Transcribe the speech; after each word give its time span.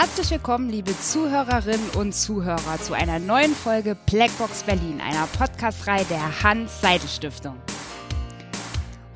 Herzlich 0.00 0.30
willkommen, 0.30 0.70
liebe 0.70 0.96
Zuhörerinnen 0.96 1.90
und 1.96 2.14
Zuhörer, 2.14 2.80
zu 2.80 2.94
einer 2.94 3.18
neuen 3.18 3.52
Folge 3.52 3.96
Blackbox 4.06 4.62
Berlin, 4.62 5.00
einer 5.00 5.26
Podcastreihe 5.26 6.04
der 6.04 6.44
Hans-Seidel-Stiftung. 6.44 7.56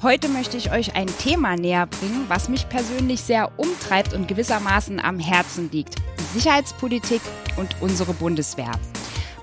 Heute 0.02 0.28
möchte 0.28 0.56
ich 0.56 0.72
euch 0.72 0.96
ein 0.96 1.06
Thema 1.06 1.54
näher 1.54 1.86
bringen, 1.86 2.24
was 2.26 2.48
mich 2.48 2.68
persönlich 2.68 3.20
sehr 3.20 3.56
umtreibt 3.60 4.12
und 4.12 4.26
gewissermaßen 4.26 4.98
am 4.98 5.20
Herzen 5.20 5.70
liegt. 5.70 5.94
Sicherheitspolitik 6.34 7.20
und 7.56 7.76
unsere 7.80 8.12
Bundeswehr. 8.12 8.72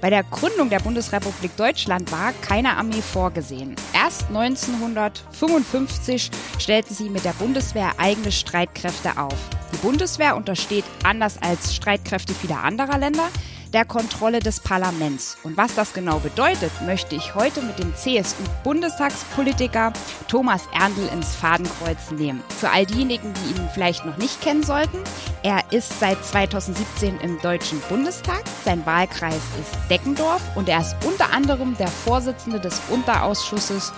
Bei 0.01 0.09
der 0.09 0.23
Gründung 0.23 0.69
der 0.69 0.79
Bundesrepublik 0.79 1.55
Deutschland 1.57 2.09
war 2.11 2.31
keine 2.41 2.77
Armee 2.77 3.01
vorgesehen. 3.01 3.75
Erst 3.93 4.27
1955 4.29 6.31
stellten 6.57 6.93
sie 6.93 7.09
mit 7.09 7.25
der 7.25 7.33
Bundeswehr 7.33 7.91
eigene 7.97 8.31
Streitkräfte 8.31 9.17
auf. 9.17 9.35
Die 9.73 9.77
Bundeswehr 9.77 10.37
untersteht, 10.37 10.85
anders 11.03 11.37
als 11.41 11.75
Streitkräfte 11.75 12.33
vieler 12.33 12.63
anderer 12.63 12.97
Länder, 12.97 13.27
der 13.73 13.85
Kontrolle 13.85 14.39
des 14.39 14.59
Parlaments. 14.59 15.37
Und 15.43 15.57
was 15.57 15.75
das 15.75 15.93
genau 15.93 16.19
bedeutet, 16.19 16.71
möchte 16.85 17.15
ich 17.15 17.35
heute 17.35 17.61
mit 17.61 17.79
dem 17.79 17.95
CSU-Bundestagspolitiker 17.95 19.93
Thomas 20.27 20.67
Erndl 20.73 21.07
ins 21.13 21.35
Fadenkreuz 21.35 22.11
nehmen. 22.11 22.43
Für 22.57 22.69
all 22.69 22.85
diejenigen, 22.85 23.33
die 23.33 23.59
ihn 23.59 23.69
vielleicht 23.73 24.05
noch 24.05 24.17
nicht 24.17 24.41
kennen 24.41 24.63
sollten, 24.63 24.97
er 25.43 25.61
ist 25.71 25.99
seit 25.99 26.23
2017 26.25 27.19
im 27.21 27.39
Deutschen 27.41 27.79
Bundestag, 27.89 28.43
sein 28.65 28.85
Wahlkreis 28.85 29.41
ist 29.59 29.89
Deckendorf 29.89 30.41
und 30.55 30.69
er 30.69 30.81
ist 30.81 30.95
unter 31.05 31.31
anderem 31.31 31.77
der 31.77 31.87
Vorsitzende 31.87 32.59
des 32.59 32.81
Unterausschusses 32.89 33.93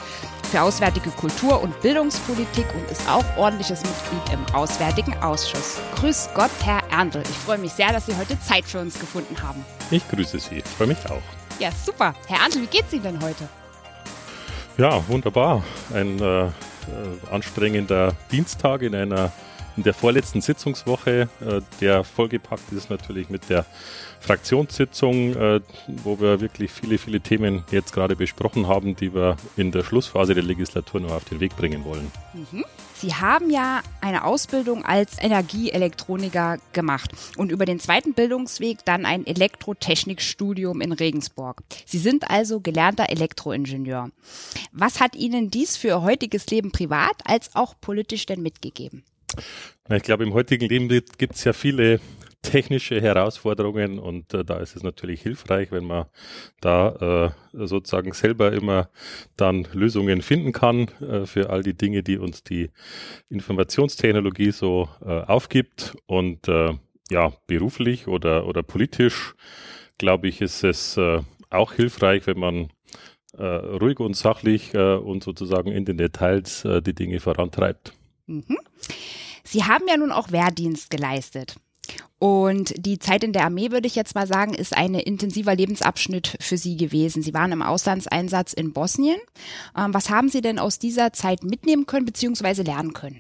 für 0.52 0.62
Auswärtige 0.62 1.12
Kultur 1.12 1.62
und 1.62 1.82
Bildungspolitik 1.82 2.66
und 2.76 2.92
ist 2.92 3.10
auch 3.10 3.24
ordentliches 3.38 3.82
Mitglied 3.84 4.34
im 4.34 4.54
Auswärtigen 4.54 5.14
Ausschuss. 5.24 5.80
Grüß 5.96 6.30
Gott, 6.36 6.52
Herr 6.66 6.82
Erndl. 6.92 7.24
Ich 7.24 7.38
freue 7.38 7.58
mich 7.58 7.72
sehr, 7.72 7.94
dass 7.94 8.06
Sie 8.06 8.18
heute 8.18 8.38
Zeit 8.42 8.66
für 8.66 8.80
uns 8.80 9.00
gefunden 9.00 9.42
haben. 9.42 9.64
Ich 9.92 10.06
grüße 10.10 10.40
Sie. 10.40 10.58
Ich 10.58 10.66
freue 10.66 10.88
mich 10.88 10.98
auch. 11.10 11.22
Ja, 11.60 11.70
super. 11.72 12.14
Herr 12.28 12.42
Erndl, 12.42 12.64
wie 12.64 12.68
geht's 12.68 12.92
Ihnen 12.92 13.04
denn 13.04 13.22
heute? 13.22 13.48
Ja, 14.78 15.08
wunderbar. 15.08 15.64
Ein 15.94 16.20
äh, 16.20 16.48
äh 16.48 16.52
anstrengender 17.32 18.12
Dienstag 18.30 18.82
in 18.82 18.94
einer 18.94 19.32
in 19.78 19.84
der 19.84 19.94
vorletzten 19.94 20.42
Sitzungswoche, 20.42 21.30
äh, 21.42 21.62
der 21.80 22.04
vollgepackt 22.04 22.72
ist 22.72 22.90
natürlich 22.90 23.30
mit 23.30 23.50
der 23.50 23.66
Fraktionssitzung, 24.20 25.36
äh, 25.36 25.62
wo 26.04 26.20
wir 26.20 26.42
wirklich 26.42 26.72
viele, 26.72 26.98
viele 26.98 27.22
Themen 27.22 27.64
jetzt 27.72 27.92
gerade 27.92 28.16
besprochen 28.16 28.68
haben, 28.68 28.96
die 28.96 29.14
wir 29.14 29.38
in 29.58 29.72
der 29.72 29.84
Schlussphase 29.84 30.36
der 30.36 30.44
Legislatur 30.44 31.02
noch 31.02 31.12
auf 31.12 31.26
den 31.26 31.40
Weg 31.40 31.56
bringen 31.56 31.84
wollen. 31.86 32.12
Mhm. 32.34 32.64
Sie 33.02 33.16
haben 33.16 33.50
ja 33.50 33.82
eine 34.00 34.26
Ausbildung 34.26 34.86
als 34.86 35.20
Energieelektroniker 35.20 36.60
gemacht 36.72 37.10
und 37.36 37.52
über 37.52 37.66
den 37.66 37.80
zweiten 37.80 38.14
Bildungsweg 38.14 38.86
dann 38.86 39.08
ein 39.08 39.26
Elektrotechnikstudium 39.26 40.82
in 40.82 40.92
Regensburg. 40.92 41.64
Sie 41.88 41.98
sind 41.98 42.30
also 42.30 42.60
gelernter 42.60 43.10
Elektroingenieur. 43.10 44.12
Was 44.72 45.00
hat 45.00 45.16
Ihnen 45.16 45.50
dies 45.50 45.78
für 45.78 45.88
Ihr 45.88 46.02
heutiges 46.04 46.46
Leben 46.52 46.72
privat 46.72 47.16
als 47.26 47.56
auch 47.56 47.74
politisch 47.82 48.28
denn 48.28 48.44
mitgegeben? 48.44 49.04
Ich 49.90 50.04
glaube, 50.04 50.24
im 50.24 50.34
heutigen 50.34 50.70
Leben 50.70 50.88
gibt 50.88 51.36
es 51.36 51.44
ja 51.44 51.54
viele 51.54 52.00
technische 52.42 53.00
Herausforderungen 53.00 54.00
und 54.00 54.34
äh, 54.34 54.44
da 54.44 54.58
ist 54.58 54.76
es 54.76 54.84
natürlich 54.84 55.22
hilfreich, 55.22 55.72
wenn 55.72 55.86
man 55.86 56.06
da 56.60 57.34
äh, 57.54 57.66
sozusagen 57.68 58.14
selber 58.14 58.52
immer 58.52 58.90
dann 59.38 59.68
Lösungen 59.74 60.22
finden 60.22 60.52
kann 60.52 60.88
äh, 61.02 61.26
für 61.26 61.50
all 61.50 61.62
die 61.62 61.76
Dinge, 61.76 62.04
die 62.04 62.18
uns 62.18 62.44
die 62.44 62.72
Informationstechnologie 63.30 64.52
so 64.52 64.90
äh, 65.06 65.22
aufgibt 65.22 65.96
und 66.08 66.48
äh, 66.48 66.74
ja, 67.12 67.34
beruflich 67.46 68.08
oder, 68.08 68.48
oder 68.48 68.64
politisch, 68.64 69.36
glaube 69.98 70.28
ich, 70.28 70.42
ist 70.42 70.64
es 70.64 70.98
äh, 70.98 71.20
auch 71.50 71.74
hilfreich, 71.74 72.28
wenn 72.28 72.40
man 72.40 72.70
ruhig 73.34 74.02
und 74.02 74.14
sachlich 74.14 74.76
und 74.76 75.24
sozusagen 75.24 75.72
in 75.72 75.86
den 75.86 75.96
Details 75.96 76.68
die 76.86 76.94
Dinge 76.94 77.22
vorantreibt. 77.22 77.94
Mhm. 78.28 78.58
Sie 79.52 79.66
haben 79.66 79.86
ja 79.90 79.98
nun 79.98 80.14
auch 80.14 80.32
Wehrdienst 80.32 80.90
geleistet. 80.90 81.56
Und 82.20 82.74
die 82.78 83.00
Zeit 83.00 83.22
in 83.22 83.34
der 83.34 83.44
Armee, 83.44 83.72
würde 83.72 83.86
ich 83.86 83.96
jetzt 83.96 84.16
mal 84.16 84.26
sagen, 84.26 84.54
ist 84.54 84.78
ein 84.78 84.96
intensiver 84.96 85.54
Lebensabschnitt 85.54 86.38
für 86.40 86.56
Sie 86.56 86.78
gewesen. 86.78 87.22
Sie 87.22 87.34
waren 87.34 87.52
im 87.52 87.62
Auslandseinsatz 87.62 88.54
in 88.54 88.72
Bosnien. 88.72 89.20
Ähm, 89.78 89.94
was 89.94 90.10
haben 90.10 90.30
Sie 90.30 90.40
denn 90.40 90.58
aus 90.58 90.80
dieser 90.80 91.12
Zeit 91.12 91.44
mitnehmen 91.44 91.86
können 91.86 92.06
bzw. 92.06 92.62
lernen 92.62 92.94
können? 92.94 93.20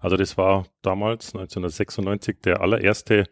Also 0.00 0.18
das 0.18 0.36
war 0.36 0.66
damals 0.82 1.28
1996 1.28 2.42
der 2.44 2.60
allererste 2.60 3.24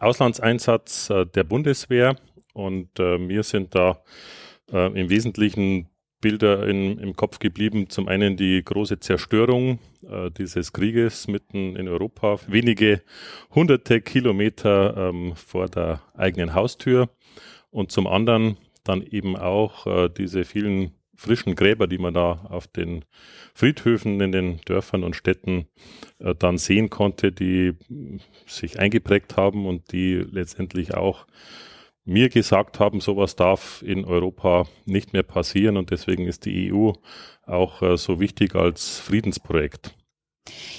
Auslandseinsatz 0.00 1.08
äh, 1.08 1.24
der 1.24 1.44
Bundeswehr 1.44 2.16
und 2.52 3.00
äh, 3.00 3.26
wir 3.26 3.42
sind 3.42 3.74
da 3.74 4.02
äh, 4.70 5.00
im 5.00 5.08
Wesentlichen 5.08 5.89
Bilder 6.20 6.66
in, 6.66 6.98
im 6.98 7.16
Kopf 7.16 7.38
geblieben. 7.38 7.88
Zum 7.88 8.08
einen 8.08 8.36
die 8.36 8.62
große 8.62 9.00
Zerstörung 9.00 9.78
äh, 10.08 10.30
dieses 10.30 10.72
Krieges 10.72 11.28
mitten 11.28 11.76
in 11.76 11.88
Europa, 11.88 12.38
wenige 12.46 13.02
hunderte 13.54 14.00
Kilometer 14.00 15.10
ähm, 15.10 15.34
vor 15.34 15.68
der 15.68 16.02
eigenen 16.14 16.54
Haustür 16.54 17.08
und 17.70 17.90
zum 17.90 18.06
anderen 18.06 18.56
dann 18.84 19.02
eben 19.02 19.36
auch 19.36 19.86
äh, 19.86 20.08
diese 20.08 20.44
vielen 20.44 20.92
frischen 21.20 21.54
Gräber, 21.54 21.86
die 21.86 21.98
man 21.98 22.14
da 22.14 22.46
auf 22.48 22.66
den 22.66 23.04
Friedhöfen 23.54 24.20
in 24.20 24.32
den 24.32 24.60
Dörfern 24.64 25.04
und 25.04 25.14
Städten 25.14 25.66
äh, 26.18 26.34
dann 26.34 26.56
sehen 26.56 26.88
konnte, 26.88 27.30
die 27.30 27.74
sich 28.46 28.78
eingeprägt 28.78 29.36
haben 29.36 29.66
und 29.66 29.92
die 29.92 30.14
letztendlich 30.14 30.94
auch 30.94 31.26
mir 32.10 32.28
gesagt 32.28 32.80
haben, 32.80 33.00
sowas 33.00 33.36
darf 33.36 33.82
in 33.82 34.04
Europa 34.04 34.66
nicht 34.84 35.12
mehr 35.12 35.22
passieren 35.22 35.76
und 35.76 35.90
deswegen 35.90 36.26
ist 36.26 36.44
die 36.44 36.72
EU 36.72 36.92
auch 37.46 37.82
äh, 37.82 37.96
so 37.96 38.20
wichtig 38.20 38.54
als 38.54 38.98
Friedensprojekt. 38.98 39.94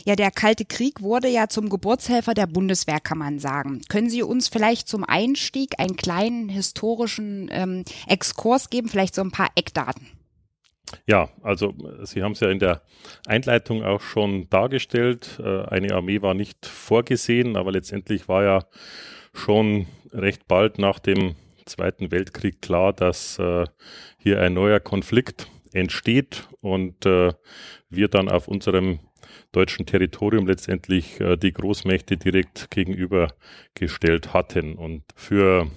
Ja, 0.03 0.15
der 0.15 0.31
Kalte 0.31 0.65
Krieg 0.65 1.01
wurde 1.01 1.29
ja 1.29 1.47
zum 1.47 1.69
Geburtshelfer 1.69 2.33
der 2.33 2.47
Bundeswehr, 2.47 2.99
kann 2.99 3.17
man 3.17 3.39
sagen. 3.39 3.81
Können 3.87 4.09
Sie 4.09 4.23
uns 4.23 4.49
vielleicht 4.49 4.87
zum 4.87 5.03
Einstieg 5.03 5.79
einen 5.79 5.95
kleinen 5.95 6.49
historischen 6.49 7.49
ähm, 7.51 7.85
Exkurs 8.07 8.69
geben, 8.69 8.89
vielleicht 8.89 9.15
so 9.15 9.21
ein 9.21 9.31
paar 9.31 9.51
Eckdaten? 9.55 10.07
Ja, 11.05 11.29
also 11.41 11.73
Sie 12.03 12.21
haben 12.21 12.33
es 12.33 12.41
ja 12.41 12.49
in 12.49 12.59
der 12.59 12.81
Einleitung 13.25 13.83
auch 13.83 14.01
schon 14.01 14.49
dargestellt. 14.49 15.39
Äh, 15.41 15.63
eine 15.67 15.93
Armee 15.93 16.21
war 16.21 16.33
nicht 16.33 16.65
vorgesehen, 16.65 17.55
aber 17.55 17.71
letztendlich 17.71 18.27
war 18.27 18.43
ja 18.43 18.65
schon 19.33 19.85
recht 20.13 20.47
bald 20.47 20.77
nach 20.77 20.99
dem 20.99 21.35
Zweiten 21.65 22.11
Weltkrieg 22.11 22.61
klar, 22.61 22.93
dass 22.93 23.39
äh, 23.39 23.65
hier 24.17 24.41
ein 24.41 24.53
neuer 24.53 24.79
Konflikt 24.79 25.47
entsteht 25.73 26.47
und 26.59 27.05
äh, 27.05 27.33
wir 27.89 28.07
dann 28.07 28.29
auf 28.29 28.47
unserem 28.47 28.99
deutschen 29.51 29.85
Territorium 29.85 30.47
letztendlich 30.47 31.19
äh, 31.19 31.37
die 31.37 31.53
Großmächte 31.53 32.17
direkt 32.17 32.71
gegenübergestellt 32.71 34.33
hatten. 34.33 34.75
Und 34.75 35.03
für 35.15 35.69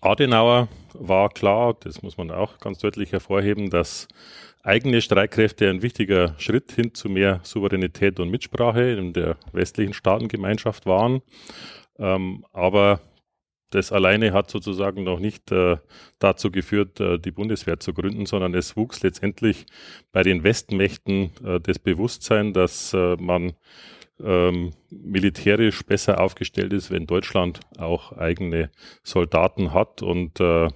Adenauer 0.00 0.68
war 0.94 1.28
klar, 1.28 1.76
das 1.80 2.02
muss 2.02 2.16
man 2.16 2.30
auch 2.30 2.58
ganz 2.58 2.78
deutlich 2.78 3.12
hervorheben, 3.12 3.70
dass 3.70 4.08
eigene 4.62 5.00
Streitkräfte 5.00 5.68
ein 5.68 5.82
wichtiger 5.82 6.34
Schritt 6.38 6.72
hin 6.72 6.94
zu 6.94 7.08
mehr 7.08 7.40
Souveränität 7.42 8.20
und 8.20 8.30
Mitsprache 8.30 8.90
in 8.90 9.12
der 9.12 9.36
westlichen 9.52 9.94
Staatengemeinschaft 9.94 10.86
waren. 10.86 11.22
Ähm, 11.98 12.44
aber 12.52 13.00
das 13.70 13.92
alleine 13.92 14.32
hat 14.32 14.50
sozusagen 14.50 15.04
noch 15.04 15.20
nicht 15.20 15.52
äh, 15.52 15.76
dazu 16.18 16.50
geführt, 16.50 17.00
äh, 17.00 17.18
die 17.18 17.30
Bundeswehr 17.30 17.80
zu 17.80 17.92
gründen, 17.92 18.26
sondern 18.26 18.54
es 18.54 18.76
wuchs 18.76 19.02
letztendlich 19.02 19.66
bei 20.12 20.22
den 20.22 20.42
Westmächten 20.42 21.30
äh, 21.44 21.60
das 21.60 21.78
Bewusstsein, 21.78 22.52
dass 22.52 22.94
äh, 22.94 23.16
man 23.16 23.52
ähm, 24.22 24.72
militärisch 24.90 25.84
besser 25.84 26.20
aufgestellt 26.20 26.72
ist, 26.72 26.90
wenn 26.90 27.06
Deutschland 27.06 27.60
auch 27.78 28.12
eigene 28.12 28.70
Soldaten 29.02 29.72
hat 29.72 30.02
und 30.02 30.40
äh, 30.40 30.68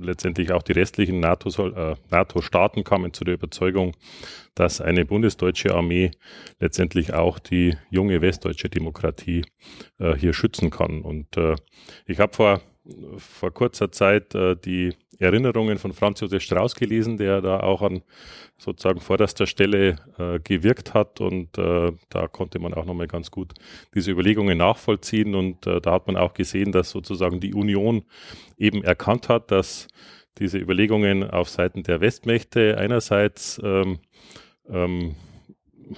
letztendlich 0.00 0.52
auch 0.52 0.62
die 0.62 0.72
restlichen 0.72 1.20
NATO-Staaten 1.20 1.76
äh, 1.76 1.96
NATO 2.10 2.82
kamen 2.82 3.12
zu 3.12 3.24
der 3.24 3.34
Überzeugung, 3.34 3.94
dass 4.54 4.80
eine 4.80 5.04
bundesdeutsche 5.04 5.74
Armee 5.74 6.10
letztendlich 6.60 7.14
auch 7.14 7.38
die 7.38 7.76
junge 7.90 8.20
westdeutsche 8.20 8.68
Demokratie 8.68 9.44
äh, 9.98 10.14
hier 10.14 10.32
schützen 10.32 10.70
kann. 10.70 11.02
Und 11.02 11.36
äh, 11.36 11.54
ich 12.06 12.20
habe 12.20 12.34
vor 12.34 12.60
vor 13.18 13.52
kurzer 13.52 13.92
Zeit 13.92 14.34
äh, 14.34 14.56
die 14.56 14.94
Erinnerungen 15.18 15.78
von 15.78 15.92
Franz 15.92 16.20
Josef 16.20 16.42
Strauß 16.42 16.74
gelesen, 16.74 17.16
der 17.16 17.40
da 17.40 17.60
auch 17.60 17.82
an 17.82 18.02
sozusagen 18.56 19.00
vorderster 19.00 19.46
Stelle 19.46 19.96
äh, 20.18 20.38
gewirkt 20.40 20.94
hat. 20.94 21.20
Und 21.20 21.58
äh, 21.58 21.92
da 22.08 22.28
konnte 22.28 22.58
man 22.58 22.74
auch 22.74 22.84
nochmal 22.84 23.08
ganz 23.08 23.30
gut 23.30 23.54
diese 23.94 24.10
Überlegungen 24.10 24.58
nachvollziehen. 24.58 25.34
Und 25.34 25.66
äh, 25.66 25.80
da 25.80 25.92
hat 25.92 26.06
man 26.06 26.16
auch 26.16 26.34
gesehen, 26.34 26.72
dass 26.72 26.90
sozusagen 26.90 27.40
die 27.40 27.54
Union 27.54 28.04
eben 28.56 28.84
erkannt 28.84 29.28
hat, 29.28 29.50
dass 29.50 29.88
diese 30.38 30.58
Überlegungen 30.58 31.28
auf 31.28 31.48
Seiten 31.48 31.82
der 31.82 32.00
Westmächte 32.00 32.78
einerseits 32.78 33.60
ähm, 33.64 33.98
ähm, 34.70 35.16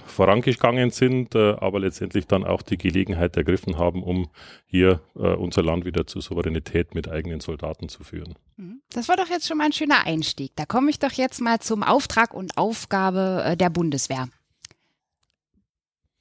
vorangegangen 0.05 0.91
sind, 0.91 1.35
äh, 1.35 1.55
aber 1.59 1.79
letztendlich 1.79 2.27
dann 2.27 2.43
auch 2.43 2.61
die 2.61 2.77
Gelegenheit 2.77 3.35
ergriffen 3.37 3.77
haben, 3.77 4.03
um 4.03 4.29
hier 4.65 5.01
äh, 5.15 5.19
unser 5.19 5.63
Land 5.63 5.85
wieder 5.85 6.07
zur 6.07 6.21
Souveränität 6.21 6.95
mit 6.95 7.09
eigenen 7.09 7.39
Soldaten 7.39 7.89
zu 7.89 8.03
führen. 8.03 8.35
Mhm. 8.57 8.81
Das 8.91 9.09
war 9.09 9.17
doch 9.17 9.29
jetzt 9.29 9.47
schon 9.47 9.57
mal 9.57 9.65
ein 9.65 9.73
schöner 9.73 10.05
Einstieg. 10.05 10.51
Da 10.55 10.65
komme 10.65 10.89
ich 10.89 10.99
doch 10.99 11.11
jetzt 11.11 11.41
mal 11.41 11.59
zum 11.59 11.83
Auftrag 11.83 12.33
und 12.33 12.57
Aufgabe 12.57 13.43
äh, 13.45 13.57
der 13.57 13.69
Bundeswehr. 13.69 14.27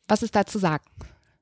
Was 0.09 0.23
ist 0.23 0.35
da 0.35 0.45
zu 0.45 0.59
sagen? 0.59 0.85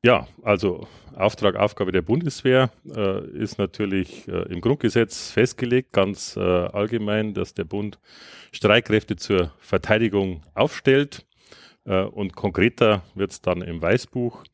Ja, 0.02 0.28
also 0.42 0.86
Auftrag, 1.16 1.56
Aufgabe 1.56 1.90
der 1.90 2.02
Bundeswehr 2.02 2.70
äh, 2.94 3.26
ist 3.30 3.58
natürlich 3.58 4.28
äh, 4.28 4.42
im 4.52 4.60
Grundgesetz 4.60 5.32
festgelegt, 5.32 5.92
ganz 5.92 6.36
äh, 6.36 6.40
allgemein, 6.40 7.34
dass 7.34 7.54
der 7.54 7.64
Bund 7.64 7.98
Streitkräfte 8.52 9.16
zur 9.16 9.52
Verteidigung 9.58 10.42
aufstellt. 10.54 11.26
Äh, 11.88 12.02
und 12.02 12.36
konkreter 12.36 13.02
wird 13.14 13.32
es 13.32 13.40
dann 13.40 13.62
im 13.62 13.82
Weißbuch 13.82 14.44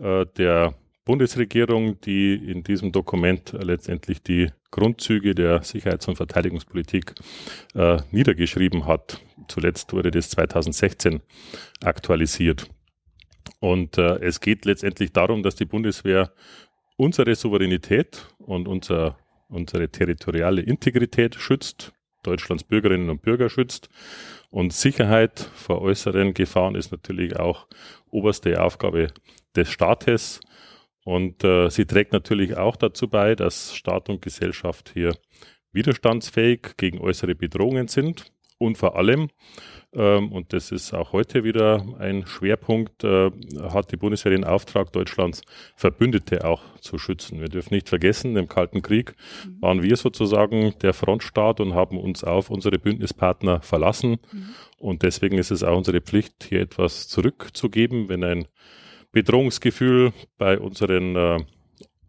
äh, 0.00 0.26
der 0.36 0.74
Bundesregierung, 1.04 2.00
die 2.00 2.34
in 2.34 2.62
diesem 2.62 2.92
Dokument 2.92 3.54
letztendlich 3.58 4.22
die 4.22 4.50
Grundzüge 4.70 5.34
der 5.34 5.62
Sicherheits- 5.62 6.08
und 6.08 6.16
Verteidigungspolitik 6.16 7.14
äh, 7.74 7.98
niedergeschrieben 8.10 8.86
hat. 8.86 9.20
Zuletzt 9.48 9.92
wurde 9.92 10.10
das 10.10 10.30
2016 10.30 11.20
aktualisiert. 11.82 12.68
Und 13.58 13.98
es 13.98 14.40
geht 14.40 14.64
letztendlich 14.64 15.12
darum, 15.12 15.42
dass 15.42 15.54
die 15.54 15.66
Bundeswehr 15.66 16.32
unsere 16.96 17.34
Souveränität 17.34 18.26
und 18.38 18.68
unser, 18.68 19.18
unsere 19.48 19.90
territoriale 19.90 20.62
Integrität 20.62 21.34
schützt, 21.34 21.92
Deutschlands 22.22 22.64
Bürgerinnen 22.64 23.10
und 23.10 23.22
Bürger 23.22 23.48
schützt. 23.48 23.88
Und 24.50 24.72
Sicherheit 24.72 25.50
vor 25.54 25.80
äußeren 25.80 26.34
Gefahren 26.34 26.74
ist 26.74 26.90
natürlich 26.92 27.38
auch 27.38 27.66
oberste 28.10 28.62
Aufgabe 28.62 29.08
des 29.54 29.70
Staates. 29.70 30.40
Und 31.04 31.44
äh, 31.44 31.70
sie 31.70 31.86
trägt 31.86 32.12
natürlich 32.12 32.56
auch 32.56 32.76
dazu 32.76 33.08
bei, 33.08 33.34
dass 33.34 33.74
Staat 33.74 34.08
und 34.08 34.22
Gesellschaft 34.22 34.90
hier 34.92 35.16
widerstandsfähig 35.72 36.76
gegen 36.76 37.00
äußere 37.00 37.34
Bedrohungen 37.34 37.88
sind 37.88 38.32
und 38.60 38.78
vor 38.78 38.96
allem 38.96 39.28
ähm, 39.92 40.30
und 40.30 40.52
das 40.52 40.70
ist 40.70 40.94
auch 40.94 41.12
heute 41.12 41.42
wieder 41.42 41.84
ein 41.98 42.24
Schwerpunkt, 42.24 43.02
äh, 43.02 43.30
hat 43.72 43.90
die 43.90 43.96
Bundeswehr 43.96 44.30
den 44.30 44.44
Auftrag, 44.44 44.92
Deutschlands 44.92 45.42
Verbündete 45.74 46.44
auch 46.44 46.62
zu 46.80 46.96
schützen. 46.96 47.40
Wir 47.40 47.48
dürfen 47.48 47.74
nicht 47.74 47.88
vergessen, 47.88 48.36
im 48.36 48.48
Kalten 48.48 48.82
Krieg 48.82 49.14
mhm. 49.44 49.60
waren 49.60 49.82
wir 49.82 49.96
sozusagen 49.96 50.74
der 50.80 50.94
Frontstaat 50.94 51.60
und 51.60 51.74
haben 51.74 51.98
uns 51.98 52.22
auf 52.22 52.50
unsere 52.50 52.78
Bündnispartner 52.78 53.62
verlassen. 53.62 54.18
Mhm. 54.32 54.54
Und 54.78 55.02
deswegen 55.02 55.38
ist 55.38 55.50
es 55.50 55.64
auch 55.64 55.76
unsere 55.76 56.00
Pflicht, 56.00 56.44
hier 56.48 56.60
etwas 56.60 57.08
zurückzugeben, 57.08 58.08
wenn 58.08 58.22
ein 58.22 58.46
Bedrohungsgefühl 59.10 60.12
bei 60.38 60.60
unseren 60.60 61.16
äh, 61.16 61.38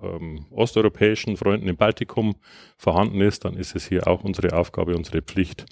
ähm, 0.01 0.45
osteuropäischen 0.51 1.37
Freunden 1.37 1.67
im 1.67 1.77
Baltikum 1.77 2.35
vorhanden 2.77 3.21
ist, 3.21 3.45
dann 3.45 3.55
ist 3.55 3.75
es 3.75 3.87
hier 3.87 4.07
auch 4.07 4.23
unsere 4.23 4.55
Aufgabe, 4.57 4.95
unsere 4.95 5.21
Pflicht, 5.21 5.65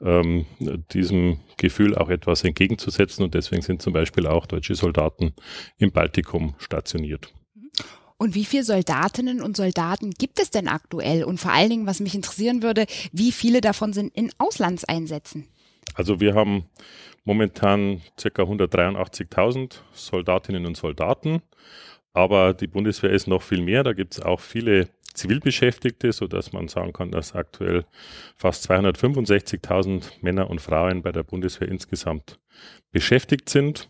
ähm, 0.00 0.46
diesem 0.92 1.40
Gefühl 1.56 1.96
auch 1.96 2.08
etwas 2.08 2.44
entgegenzusetzen. 2.44 3.24
Und 3.24 3.34
deswegen 3.34 3.62
sind 3.62 3.82
zum 3.82 3.92
Beispiel 3.92 4.26
auch 4.26 4.46
deutsche 4.46 4.74
Soldaten 4.74 5.34
im 5.78 5.92
Baltikum 5.92 6.54
stationiert. 6.58 7.32
Und 8.22 8.36
wie 8.36 8.44
viele 8.44 8.62
Soldatinnen 8.62 9.42
und 9.42 9.56
Soldaten 9.56 10.12
gibt 10.12 10.38
es 10.38 10.50
denn 10.50 10.68
aktuell? 10.68 11.24
Und 11.24 11.40
vor 11.40 11.50
allen 11.50 11.70
Dingen, 11.70 11.86
was 11.86 11.98
mich 11.98 12.14
interessieren 12.14 12.62
würde, 12.62 12.86
wie 13.10 13.32
viele 13.32 13.60
davon 13.60 13.92
sind 13.92 14.14
in 14.14 14.30
Auslandseinsätzen? 14.38 15.48
Also 15.94 16.20
wir 16.20 16.34
haben 16.34 16.66
momentan 17.24 18.00
ca. 18.16 18.42
183.000 18.42 19.80
Soldatinnen 19.92 20.66
und 20.66 20.76
Soldaten. 20.76 21.42
Aber 22.12 22.54
die 22.54 22.66
Bundeswehr 22.66 23.10
ist 23.10 23.26
noch 23.26 23.42
viel 23.42 23.62
mehr. 23.62 23.82
Da 23.82 23.92
gibt 23.92 24.14
es 24.14 24.20
auch 24.20 24.40
viele 24.40 24.88
Zivilbeschäftigte, 25.14 26.12
sodass 26.12 26.52
man 26.52 26.68
sagen 26.68 26.92
kann, 26.92 27.10
dass 27.10 27.34
aktuell 27.34 27.84
fast 28.36 28.70
265.000 28.70 30.10
Männer 30.20 30.48
und 30.50 30.60
Frauen 30.60 31.02
bei 31.02 31.12
der 31.12 31.22
Bundeswehr 31.22 31.68
insgesamt 31.68 32.38
beschäftigt 32.90 33.48
sind. 33.48 33.88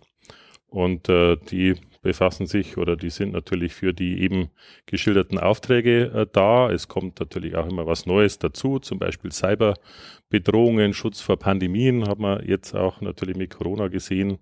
Und 0.72 1.10
äh, 1.10 1.36
die 1.36 1.74
befassen 2.00 2.46
sich 2.46 2.78
oder 2.78 2.96
die 2.96 3.10
sind 3.10 3.34
natürlich 3.34 3.74
für 3.74 3.92
die 3.92 4.22
eben 4.22 4.48
geschilderten 4.86 5.38
Aufträge 5.38 6.10
äh, 6.14 6.26
da. 6.32 6.70
Es 6.70 6.88
kommt 6.88 7.20
natürlich 7.20 7.56
auch 7.56 7.69
immer 7.69 7.86
was 7.86 8.06
Neues 8.06 8.38
dazu, 8.38 8.78
zum 8.78 8.98
Beispiel 8.98 9.30
Cyberbedrohungen, 9.30 10.94
Schutz 10.94 11.20
vor 11.20 11.38
Pandemien 11.38 12.08
haben 12.08 12.22
wir 12.22 12.42
jetzt 12.46 12.74
auch 12.74 13.02
natürlich 13.02 13.36
mit 13.36 13.50
Corona 13.50 13.88
gesehen, 13.88 14.38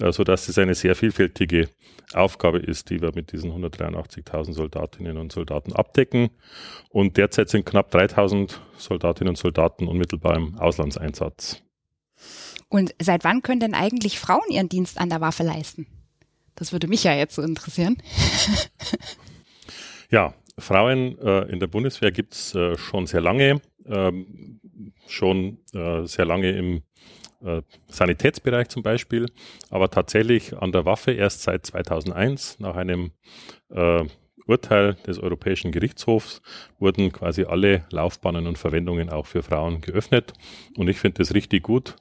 äh, 0.00 0.12
sodass 0.12 0.48
es 0.48 0.56
eine 0.56 0.76
sehr 0.76 0.94
vielfältige 0.94 1.68
Aufgabe 2.14 2.58
ist, 2.58 2.90
die 2.90 3.02
wir 3.02 3.10
mit 3.12 3.32
diesen 3.32 3.50
183.000 3.50 4.52
Soldatinnen 4.52 5.18
und 5.18 5.32
Soldaten 5.32 5.72
abdecken. 5.72 6.30
Und 6.90 7.16
derzeit 7.16 7.48
sind 7.48 7.66
knapp 7.66 7.92
3.000 7.92 8.54
Soldatinnen 8.76 9.30
und 9.30 9.36
Soldaten 9.36 9.88
unmittelbar 9.88 10.36
im 10.36 10.56
Auslandseinsatz. 10.60 11.60
Und 12.68 12.94
seit 13.00 13.24
wann 13.24 13.42
können 13.42 13.60
denn 13.60 13.74
eigentlich 13.74 14.18
Frauen 14.18 14.50
ihren 14.50 14.68
Dienst 14.68 14.98
an 14.98 15.10
der 15.10 15.20
Waffe 15.20 15.42
leisten? 15.42 15.86
Das 16.54 16.72
würde 16.72 16.88
mich 16.88 17.04
ja 17.04 17.14
jetzt 17.14 17.34
so 17.34 17.42
interessieren. 17.42 17.96
ja, 20.10 20.34
Frauen 20.58 21.18
äh, 21.18 21.50
in 21.50 21.60
der 21.60 21.66
Bundeswehr 21.66 22.12
gibt 22.12 22.34
es 22.34 22.54
äh, 22.54 22.76
schon 22.76 23.06
sehr 23.06 23.20
lange, 23.20 23.60
ähm, 23.86 24.60
schon 25.06 25.58
äh, 25.72 26.06
sehr 26.06 26.24
lange 26.24 26.50
im 26.50 26.82
äh, 27.44 27.62
Sanitätsbereich 27.88 28.68
zum 28.68 28.82
Beispiel, 28.82 29.26
aber 29.70 29.90
tatsächlich 29.90 30.56
an 30.56 30.72
der 30.72 30.84
Waffe 30.84 31.12
erst 31.12 31.42
seit 31.42 31.66
2001 31.66 32.60
nach 32.60 32.76
einem 32.76 33.12
äh, 33.70 34.04
Urteil 34.46 34.94
des 35.06 35.18
Europäischen 35.18 35.72
Gerichtshofs 35.72 36.42
wurden 36.78 37.12
quasi 37.12 37.44
alle 37.44 37.84
Laufbahnen 37.90 38.46
und 38.46 38.58
Verwendungen 38.58 39.10
auch 39.10 39.26
für 39.26 39.42
Frauen 39.42 39.80
geöffnet. 39.80 40.32
Und 40.76 40.88
ich 40.88 40.98
finde 40.98 41.22
es 41.22 41.34
richtig 41.34 41.62
gut, 41.62 41.96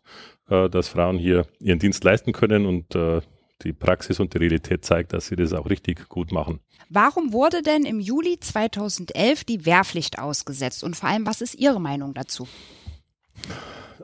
äh, 0.50 0.70
dass 0.70 0.90
Frauen 0.90 1.18
hier 1.18 1.46
ihren 1.60 1.80
Dienst 1.80 2.04
leisten 2.04 2.34
können 2.34 2.66
und 2.66 2.96
äh, 2.96 3.22
die 3.64 3.74
Praxis 3.74 4.20
und 4.20 4.34
die 4.34 4.40
Realität 4.40 4.84
zeigt, 4.86 5.14
dass 5.14 5.28
sie 5.28 5.36
das 5.36 5.54
auch 5.54 5.70
richtig 5.70 6.10
gut 6.10 6.32
machen. 6.32 6.60
Warum 6.90 7.32
wurde 7.32 7.62
denn 7.62 7.86
im 7.86 8.00
Juli 8.00 8.40
2011 8.40 9.44
die 9.44 9.66
Wehrpflicht 9.66 10.20
ausgesetzt 10.20 10.84
und 10.84 10.96
vor 10.96 11.10
allem, 11.10 11.26
was 11.26 11.42
ist 11.42 11.56
Ihre 11.56 11.80
Meinung 11.80 12.14
dazu? 12.14 12.48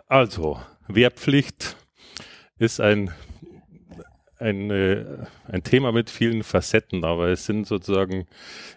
Also, 0.07 0.59
Wehrpflicht 0.87 1.75
ist 2.57 2.79
ein, 2.79 3.11
ein, 4.39 4.71
ein 5.45 5.63
Thema 5.63 5.91
mit 5.91 6.09
vielen 6.09 6.43
Facetten, 6.43 7.03
aber 7.03 7.29
es 7.29 7.45
sind 7.45 7.67
sozusagen 7.67 8.25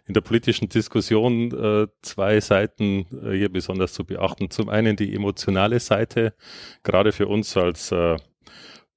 in 0.06 0.14
der 0.14 0.20
politischen 0.20 0.68
Diskussion 0.68 1.52
äh, 1.52 1.86
zwei 2.02 2.40
Seiten 2.40 3.06
äh, 3.24 3.36
hier 3.36 3.50
besonders 3.50 3.92
zu 3.92 4.04
beachten. 4.04 4.50
Zum 4.50 4.68
einen 4.68 4.96
die 4.96 5.14
emotionale 5.14 5.80
Seite, 5.80 6.34
gerade 6.82 7.12
für 7.12 7.26
uns 7.26 7.56
als 7.56 7.92
äh, 7.92 8.16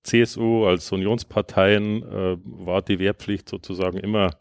CSU, 0.03 0.65
als 0.65 0.91
Unionsparteien 0.91 2.03
äh, 2.03 2.38
war 2.43 2.82
die 2.82 3.00
Wehrpflicht 3.00 3.50
sozusagen 3.50 3.98
immer 3.98 4.32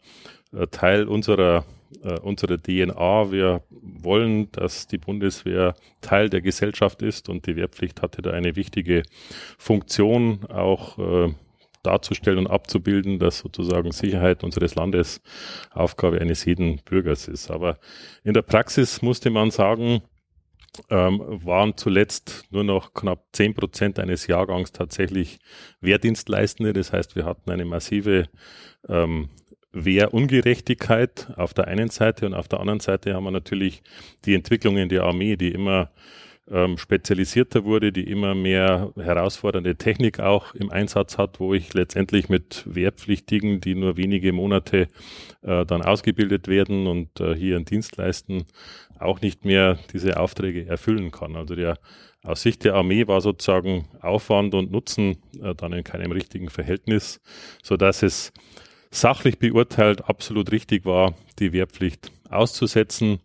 äh, 0.51 0.67
Teil 0.67 1.07
unserer, 1.07 1.65
äh, 2.03 2.19
unserer 2.19 2.61
DNA. 2.61 3.31
Wir 3.31 3.63
wollen, 3.69 4.51
dass 4.51 4.87
die 4.87 4.97
Bundeswehr 4.97 5.75
Teil 6.01 6.29
der 6.29 6.41
Gesellschaft 6.41 7.01
ist 7.01 7.29
und 7.29 7.47
die 7.47 7.55
Wehrpflicht 7.55 8.01
hatte 8.01 8.21
da 8.21 8.31
eine 8.31 8.55
wichtige 8.55 9.03
Funktion, 9.57 10.45
auch 10.49 10.99
äh, 10.99 11.33
darzustellen 11.83 12.39
und 12.39 12.47
abzubilden, 12.47 13.19
dass 13.19 13.39
sozusagen 13.39 13.91
Sicherheit 13.91 14.43
unseres 14.43 14.75
Landes 14.75 15.21
Aufgabe 15.71 16.19
eines 16.19 16.45
jeden 16.45 16.81
Bürgers 16.83 17.27
ist. 17.27 17.51
Aber 17.51 17.77
in 18.23 18.33
der 18.33 18.41
Praxis 18.41 19.01
musste 19.01 19.29
man 19.29 19.51
sagen, 19.51 20.01
ähm, 20.89 21.21
waren 21.43 21.77
zuletzt 21.77 22.45
nur 22.49 22.63
noch 22.63 22.93
knapp 22.93 23.25
zehn 23.31 23.53
Prozent 23.53 23.99
eines 23.99 24.27
Jahrgangs 24.27 24.71
tatsächlich 24.71 25.39
Wehrdienstleistende. 25.81 26.73
Das 26.73 26.91
heißt, 26.91 27.15
wir 27.15 27.25
hatten 27.25 27.51
eine 27.51 27.65
massive 27.65 28.27
ähm, 28.89 29.29
Wehrungerechtigkeit 29.71 31.33
auf 31.35 31.53
der 31.53 31.67
einen 31.67 31.89
Seite 31.89 32.25
und 32.25 32.33
auf 32.33 32.47
der 32.47 32.59
anderen 32.59 32.79
Seite 32.79 33.13
haben 33.13 33.23
wir 33.23 33.31
natürlich 33.31 33.81
die 34.25 34.35
Entwicklung 34.35 34.77
in 34.77 34.89
der 34.89 35.03
Armee, 35.03 35.35
die 35.35 35.51
immer 35.51 35.91
ähm, 36.49 36.77
spezialisierter 36.77 37.63
wurde, 37.63 37.91
die 37.91 38.09
immer 38.09 38.35
mehr 38.35 38.91
herausfordernde 38.97 39.75
Technik 39.75 40.19
auch 40.19 40.53
im 40.53 40.71
Einsatz 40.71 41.17
hat, 41.17 41.39
wo 41.39 41.53
ich 41.53 41.73
letztendlich 41.73 42.29
mit 42.29 42.63
Wehrpflichtigen, 42.65 43.61
die 43.61 43.75
nur 43.75 43.97
wenige 43.97 44.33
Monate 44.33 44.87
äh, 45.41 45.65
dann 45.65 45.81
ausgebildet 45.81 46.47
werden 46.47 46.87
und 46.87 47.19
äh, 47.19 47.35
hier 47.35 47.55
einen 47.55 47.65
Dienst 47.65 47.97
leisten, 47.97 48.45
auch 48.99 49.21
nicht 49.21 49.45
mehr 49.45 49.79
diese 49.93 50.19
Aufträge 50.19 50.65
erfüllen 50.67 51.11
kann. 51.11 51.35
Also 51.35 51.55
der 51.55 51.77
aus 52.23 52.41
Sicht 52.41 52.63
der 52.63 52.75
Armee 52.75 53.07
war 53.07 53.19
sozusagen 53.19 53.85
Aufwand 54.01 54.53
und 54.53 54.71
Nutzen 54.71 55.17
äh, 55.41 55.53
dann 55.55 55.73
in 55.73 55.83
keinem 55.83 56.11
richtigen 56.11 56.49
Verhältnis, 56.49 57.19
so 57.61 57.75
dass 57.75 58.01
es 58.01 58.31
sachlich 58.91 59.39
beurteilt 59.39 60.07
absolut 60.07 60.51
richtig 60.51 60.85
war, 60.85 61.15
die 61.39 61.51
Wehrpflicht 61.51 62.11
auszusetzen. 62.29 63.19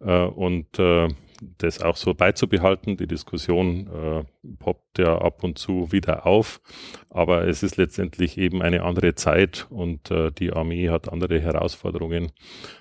Äh, 0.00 0.24
und 0.24 0.78
äh, 0.78 1.08
das 1.40 1.80
auch 1.80 1.96
so 1.96 2.14
beizubehalten. 2.14 2.96
Die 2.96 3.06
Diskussion 3.06 3.86
äh, 3.86 4.24
poppt 4.58 4.98
ja 4.98 5.18
ab 5.18 5.42
und 5.42 5.58
zu 5.58 5.90
wieder 5.92 6.26
auf, 6.26 6.60
aber 7.08 7.46
es 7.46 7.62
ist 7.62 7.76
letztendlich 7.76 8.38
eben 8.38 8.62
eine 8.62 8.82
andere 8.82 9.14
Zeit 9.14 9.66
und 9.70 10.10
äh, 10.10 10.30
die 10.30 10.52
Armee 10.52 10.90
hat 10.90 11.10
andere 11.10 11.40
Herausforderungen. 11.40 12.32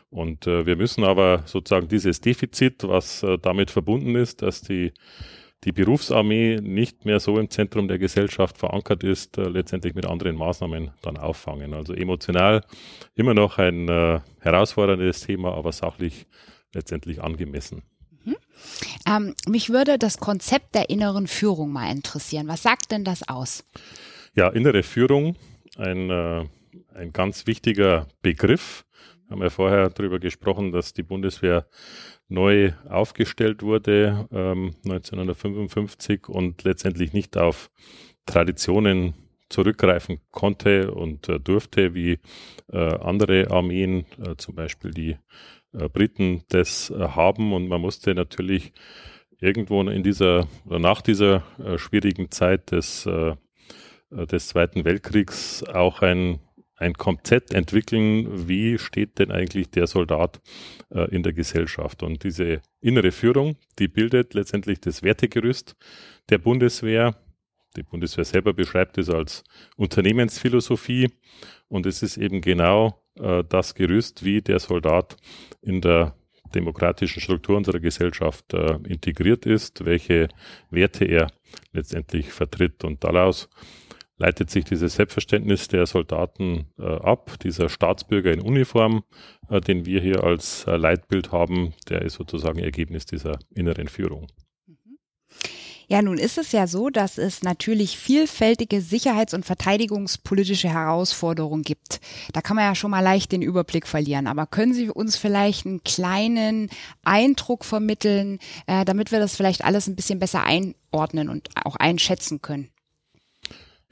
Und 0.10 0.48
äh, 0.48 0.66
wir 0.66 0.76
müssen 0.76 1.04
aber 1.04 1.44
sozusagen 1.46 1.88
dieses 1.88 2.22
Defizit, 2.22 2.88
was 2.88 3.24
äh, 3.24 3.38
damit 3.38 3.72
verbunden 3.72 4.16
ist, 4.16 4.42
dass 4.42 4.62
die 4.62 4.92
die 5.66 5.72
Berufsarmee 5.74 6.60
nicht 6.62 7.06
mehr 7.06 7.20
so 7.20 7.38
im 7.38 7.50
Zentrum 7.50 7.88
der 7.88 8.00
Gesellschaft 8.00 8.58
verankert 8.58 9.04
ist, 9.04 9.38
äh, 9.38 9.44
letztendlich 9.44 9.94
mit 9.94 10.06
anderen 10.06 10.36
Maßnahmen 10.36 10.92
dann 11.02 11.18
auffangen. 11.18 11.74
Also 11.74 11.94
emotional 11.94 12.64
immer 13.16 13.34
noch 13.34 13.58
ein 13.58 13.90
äh, 13.90 14.22
herausforderndes 14.40 15.22
Thema, 15.22 15.54
aber 15.54 15.72
sachlich 15.72 16.28
letztendlich 16.74 17.22
angemessen. 17.22 17.84
Mhm. 18.24 18.36
Ähm, 19.08 19.36
mich 19.48 19.70
würde 19.70 19.98
das 19.98 20.18
Konzept 20.18 20.76
der 20.76 20.90
inneren 20.90 21.28
Führung 21.28 21.72
mal 21.72 21.92
interessieren. 21.92 22.48
Was 22.48 22.64
sagt 22.64 22.92
denn 22.92 23.04
das 23.04 23.28
aus? 23.28 23.64
Ja, 24.36 24.50
innere 24.50 24.84
Führung, 24.84 25.36
ein, 25.78 26.10
äh, 26.10 26.46
ein 26.94 27.14
ganz 27.14 27.48
wichtiger 27.48 28.08
Begriff. 28.22 28.86
Wir 29.28 29.36
haben 29.36 29.44
ja 29.44 29.50
vorher 29.50 29.90
darüber 29.90 30.20
gesprochen, 30.20 30.72
dass 30.72 30.94
die 30.94 31.04
Bundeswehr 31.04 31.68
neu 32.30 32.74
aufgestellt 32.88 33.64
wurde 33.64 34.28
ähm, 34.32 34.76
1955 34.86 36.30
und 36.30 36.64
letztendlich 36.64 37.14
nicht 37.14 37.38
auf 37.38 37.72
Traditionen 38.26 39.16
zurückgreifen 39.50 40.20
konnte 40.32 40.92
und 40.92 41.28
äh, 41.28 41.40
durfte, 41.40 41.96
wie 41.96 42.20
äh, 42.72 42.78
andere 42.78 43.50
Armeen, 43.50 44.06
äh, 44.24 44.36
zum 44.38 44.56
Beispiel 44.56 44.92
die 44.92 45.18
Briten, 45.72 46.44
das 46.50 46.90
äh, 46.90 47.00
haben. 47.00 47.54
Und 47.54 47.68
man 47.68 47.82
musste 47.82 48.14
natürlich 48.14 48.74
irgendwo 49.40 49.82
in 49.82 50.04
dieser 50.04 50.48
oder 50.66 50.80
nach 50.80 51.02
dieser 51.02 51.44
äh, 51.64 51.78
schwierigen 51.78 52.32
Zeit 52.32 52.72
des, 52.72 53.08
des 54.12 54.48
Zweiten 54.48 54.84
Weltkriegs 54.84 55.64
auch 55.64 56.02
ein 56.02 56.40
ein 56.80 56.94
Konzept 56.94 57.54
entwickeln, 57.54 58.48
wie 58.48 58.78
steht 58.78 59.20
denn 59.20 59.32
eigentlich 59.32 59.70
der 59.70 59.86
Soldat 59.86 60.42
äh, 60.90 61.14
in 61.14 61.24
der 61.24 61.34
Gesellschaft. 61.34 62.04
Und 62.04 62.24
diese 62.24 62.62
innere 62.80 63.12
Führung, 63.12 63.58
die 63.78 63.90
bildet 63.90 64.34
letztendlich 64.34 64.80
das 64.80 65.04
Wertegerüst 65.04 65.76
der 66.30 66.38
Bundeswehr. 66.38 67.16
Die 67.76 67.84
Bundeswehr 67.84 68.26
selber 68.26 68.54
beschreibt 68.54 68.98
es 68.98 69.10
als 69.10 69.44
Unternehmensphilosophie 69.76 71.10
und 71.68 71.86
es 71.86 72.02
ist 72.02 72.18
eben 72.18 72.42
genau 72.42 72.99
äh, 73.16 73.44
das 73.48 73.76
Gerüst, 73.76 74.24
wie 74.24 74.42
der 74.42 74.60
Soldat 74.60 75.18
in 75.62 75.82
der 75.82 76.16
demokratischen 76.56 77.22
Struktur 77.22 77.58
unserer 77.58 77.80
Gesellschaft 77.80 78.54
äh, 78.54 78.78
integriert 78.88 79.46
ist, 79.46 79.86
welche 79.86 80.30
Werte 80.72 81.06
er 81.06 81.28
letztendlich 81.74 82.32
vertritt. 82.32 82.84
Und 82.84 83.04
daraus 83.04 83.50
leitet 84.18 84.50
sich 84.50 84.66
dieses 84.66 84.96
Selbstverständnis 84.96 85.68
der 85.68 85.86
Soldaten 85.86 86.68
äh, 86.78 86.84
ab. 86.84 87.40
Dieser 87.42 87.70
Staatsbürger 87.70 88.32
in 88.32 88.42
Uniform, 88.42 89.04
äh, 89.50 89.62
den 89.62 89.86
wir 89.86 90.02
hier 90.02 90.24
als 90.24 90.66
äh, 90.66 90.76
Leitbild 90.76 91.32
haben, 91.32 91.74
der 91.88 92.02
ist 92.02 92.16
sozusagen 92.16 92.60
Ergebnis 92.60 93.06
dieser 93.06 93.40
inneren 93.56 93.88
Führung. 93.88 94.28
Ja, 95.92 96.04
nun 96.04 96.20
ist 96.20 96.38
es 96.38 96.52
ja 96.52 96.68
so, 96.68 96.92
dass 96.92 97.18
es 97.18 97.42
natürlich 97.42 97.98
vielfältige 97.98 98.80
sicherheits- 98.80 99.34
und 99.34 99.44
verteidigungspolitische 99.44 100.70
Herausforderungen 100.70 101.64
gibt. 101.64 102.00
Da 102.32 102.42
kann 102.42 102.56
man 102.56 102.66
ja 102.66 102.76
schon 102.76 102.92
mal 102.92 103.00
leicht 103.00 103.32
den 103.32 103.42
Überblick 103.42 103.88
verlieren. 103.88 104.28
Aber 104.28 104.46
können 104.46 104.76
Sie 104.76 104.92
uns 104.92 105.18
vielleicht 105.18 105.66
einen 105.66 105.84
kleinen 105.84 106.70
Eindruck 107.04 107.66
vermitteln, 107.66 108.38
äh, 108.68 108.86
damit 108.86 109.12
wir 109.12 109.20
das 109.20 109.36
vielleicht 109.36 109.66
alles 109.66 109.88
ein 109.88 109.96
bisschen 109.96 110.20
besser 110.20 110.44
einordnen 110.44 111.28
und 111.28 111.50
auch 111.56 111.76
einschätzen 111.76 112.40
können? 112.40 112.70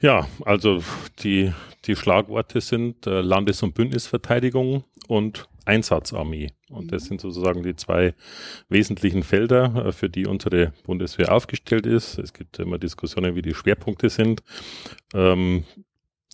Ja, 0.00 0.28
also 0.44 0.84
die, 1.24 1.52
die 1.86 1.96
Schlagworte 1.96 2.60
sind 2.60 3.08
äh, 3.08 3.22
Landes- 3.22 3.64
und 3.64 3.74
Bündnisverteidigung 3.74 4.84
und 5.08 5.48
Einsatzarmee. 5.64 6.52
Und 6.70 6.92
das 6.92 7.04
mhm. 7.04 7.08
sind 7.08 7.20
sozusagen 7.20 7.62
die 7.62 7.76
zwei 7.76 8.14
wesentlichen 8.68 9.22
Felder, 9.22 9.86
äh, 9.86 9.92
für 9.92 10.08
die 10.08 10.26
unsere 10.26 10.72
Bundeswehr 10.84 11.32
aufgestellt 11.32 11.86
ist. 11.86 12.18
Es 12.18 12.32
gibt 12.32 12.58
immer 12.58 12.78
Diskussionen, 12.78 13.34
wie 13.34 13.42
die 13.42 13.54
Schwerpunkte 13.54 14.08
sind. 14.08 14.42
Ähm, 15.14 15.64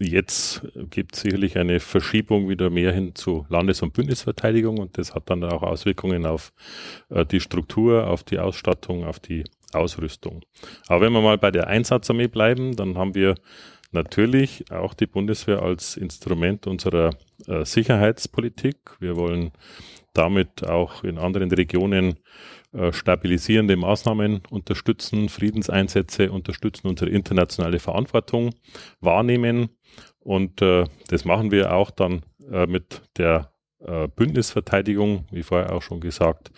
Jetzt 0.01 0.63
gibt 0.91 1.15
es 1.15 1.21
sicherlich 1.21 1.57
eine 1.57 1.79
Verschiebung 1.79 2.49
wieder 2.49 2.69
mehr 2.69 2.93
hin 2.93 3.15
zu 3.15 3.47
Landes- 3.49 3.81
und 3.81 3.93
Bündnisverteidigung 3.93 4.79
und 4.79 4.99
das 4.99 5.15
hat 5.15 5.31
dann 5.31 5.45
auch 5.45 5.63
Auswirkungen 5.63 6.27
auf 6.27 6.53
äh, 7.11 7.25
die 7.25 7.39
Struktur, 7.39 8.09
auf 8.09 8.25
die 8.25 8.41
Ausstattung, 8.41 9.05
auf 9.05 9.21
die 9.21 9.45
Ausrüstung. 9.73 10.45
Aber 10.89 11.01
wenn 11.01 11.13
wir 11.13 11.21
mal 11.21 11.39
bei 11.39 11.53
der 11.53 11.69
Einsatzarmee 11.69 12.27
bleiben, 12.27 12.75
dann 12.75 12.99
haben 12.99 13.15
wir 13.15 13.37
natürlich 13.95 14.71
auch 14.71 14.95
die 14.95 15.07
Bundeswehr 15.07 15.63
als 15.63 15.97
Instrument 15.97 16.67
unserer 16.67 17.11
äh, 17.47 17.65
Sicherheitspolitik. 17.65 18.77
Wir 19.01 19.17
wollen 19.17 19.53
damit 20.13 20.67
auch 20.67 21.05
in 21.05 21.19
anderen 21.19 21.51
Regionen 21.51 22.19
äh, 22.73 22.93
stabilisierende 22.93 23.77
Maßnahmen 23.77 24.43
unterstützen, 24.51 25.29
Friedenseinsätze 25.29 26.31
unterstützen, 26.31 26.89
unsere 26.89 27.11
internationale 27.11 27.79
Verantwortung 27.79 28.55
wahrnehmen. 29.01 29.71
Und 30.21 30.61
äh, 30.63 30.85
das 31.09 31.25
machen 31.25 31.51
wir 31.51 31.75
auch 31.75 31.91
dann 31.91 32.23
äh, 32.51 32.67
mit 32.67 33.03
der 33.17 33.54
äh, 33.85 34.09
Bündnisverteidigung, 34.09 35.27
wie 35.31 35.43
vorher 35.43 35.73
auch 35.73 35.83
schon 35.83 36.01
gesagt, 36.01 36.51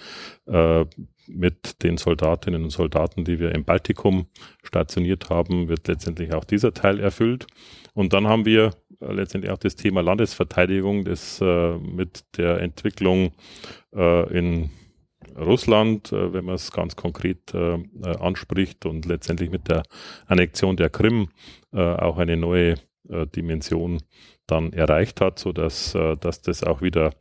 äh, 0.46 0.84
mit 1.28 1.82
den 1.82 1.96
Soldatinnen 1.96 2.64
und 2.64 2.70
Soldaten, 2.70 3.24
die 3.24 3.40
wir 3.40 3.54
im 3.54 3.64
Baltikum 3.64 4.26
stationiert 4.62 5.28
haben, 5.30 5.68
wird 5.68 5.88
letztendlich 5.88 6.32
auch 6.32 6.44
dieser 6.44 6.72
Teil 6.72 7.00
erfüllt. 7.00 7.46
Und 7.94 8.12
dann 8.12 8.26
haben 8.26 8.44
wir 8.44 8.72
äh, 9.00 9.12
letztendlich 9.12 9.52
auch 9.52 9.58
das 9.58 9.76
Thema 9.76 10.02
Landesverteidigung, 10.02 11.04
das 11.04 11.40
äh, 11.40 11.78
mit 11.78 12.24
der 12.36 12.60
Entwicklung 12.60 13.32
äh, 13.94 14.38
in 14.38 14.70
Russland, 15.36 16.12
äh, 16.12 16.32
wenn 16.32 16.44
man 16.44 16.54
es 16.54 16.70
ganz 16.70 16.96
konkret 16.96 17.54
äh, 17.54 17.78
anspricht 18.20 18.86
und 18.86 19.06
letztendlich 19.06 19.50
mit 19.50 19.68
der 19.68 19.82
Annexion 20.26 20.76
der 20.76 20.90
Krim 20.90 21.28
auch 21.72 22.16
eine 22.16 22.38
neue 22.38 22.76
Dimension 23.26 24.00
dann 24.46 24.72
erreicht 24.72 25.20
hat, 25.20 25.38
so 25.38 25.52
dass, 25.52 25.94
äh, 25.94 26.16
dass 26.16 26.42
das 26.42 26.62
auch 26.62 26.82
wieder 26.82 27.12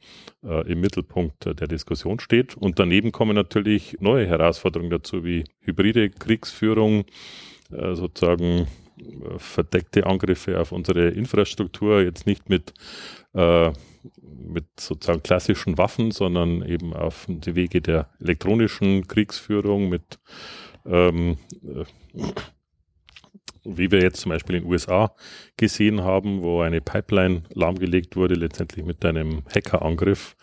äh, 0.43 0.71
im 0.71 0.81
Mittelpunkt 0.81 1.45
der 1.45 1.67
Diskussion 1.67 2.19
steht. 2.19 2.55
Und 2.55 2.79
daneben 2.79 3.11
kommen 3.11 3.35
natürlich 3.35 3.97
neue 3.99 4.27
Herausforderungen 4.27 4.91
dazu, 4.91 5.23
wie 5.23 5.43
hybride 5.61 6.09
Kriegsführung, 6.09 7.05
äh, 7.71 7.95
sozusagen 7.95 8.67
verdeckte 9.37 10.05
Angriffe 10.05 10.59
auf 10.59 10.71
unsere 10.71 11.09
Infrastruktur, 11.09 12.01
jetzt 12.01 12.25
nicht 12.25 12.49
mit, 12.49 12.73
äh, 13.33 13.71
mit 14.23 14.65
sozusagen 14.79 15.21
klassischen 15.21 15.77
Waffen, 15.77 16.11
sondern 16.11 16.61
eben 16.61 16.93
auf 16.93 17.25
die 17.27 17.55
Wege 17.55 17.81
der 17.81 18.09
elektronischen 18.21 19.07
Kriegsführung 19.07 19.89
mit 19.89 20.19
ähm, 20.85 21.37
wie 23.65 23.91
wir 23.91 24.01
jetzt 24.01 24.21
zum 24.21 24.29
Beispiel 24.29 24.55
in 24.55 24.63
den 24.63 24.71
USA 24.71 25.11
gesehen 25.57 26.03
haben, 26.03 26.41
wo 26.41 26.61
eine 26.61 26.81
Pipeline 26.81 27.43
lahmgelegt 27.53 28.15
wurde, 28.15 28.35
letztendlich 28.35 28.85
mit 28.85 29.03
einem 29.05 29.43
Hackerangriff. 29.53 30.35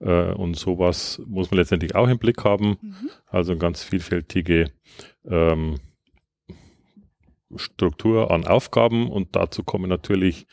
Äh, 0.00 0.32
und 0.32 0.56
sowas 0.56 1.20
muss 1.26 1.50
man 1.50 1.58
letztendlich 1.58 1.94
auch 1.94 2.08
im 2.08 2.18
Blick 2.18 2.44
haben. 2.44 2.76
Mhm. 2.80 3.10
Also 3.26 3.56
ganz 3.56 3.82
vielfältige 3.82 4.70
ähm, 5.24 5.76
Struktur 7.54 8.30
an 8.30 8.46
Aufgaben 8.46 9.08
und 9.08 9.36
dazu 9.36 9.62
kommen 9.62 9.88
natürlich 9.88 10.46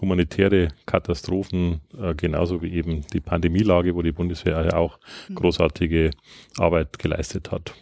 humanitäre 0.00 0.68
Katastrophen, 0.86 1.80
äh, 1.96 2.14
genauso 2.14 2.62
wie 2.62 2.72
eben 2.72 3.06
die 3.12 3.20
Pandemielage, 3.20 3.94
wo 3.94 4.02
die 4.02 4.12
Bundeswehr 4.12 4.64
ja 4.64 4.76
auch 4.76 4.98
mhm. 5.28 5.36
großartige 5.36 6.10
Arbeit 6.58 6.98
geleistet 6.98 7.52
hat. 7.52 7.74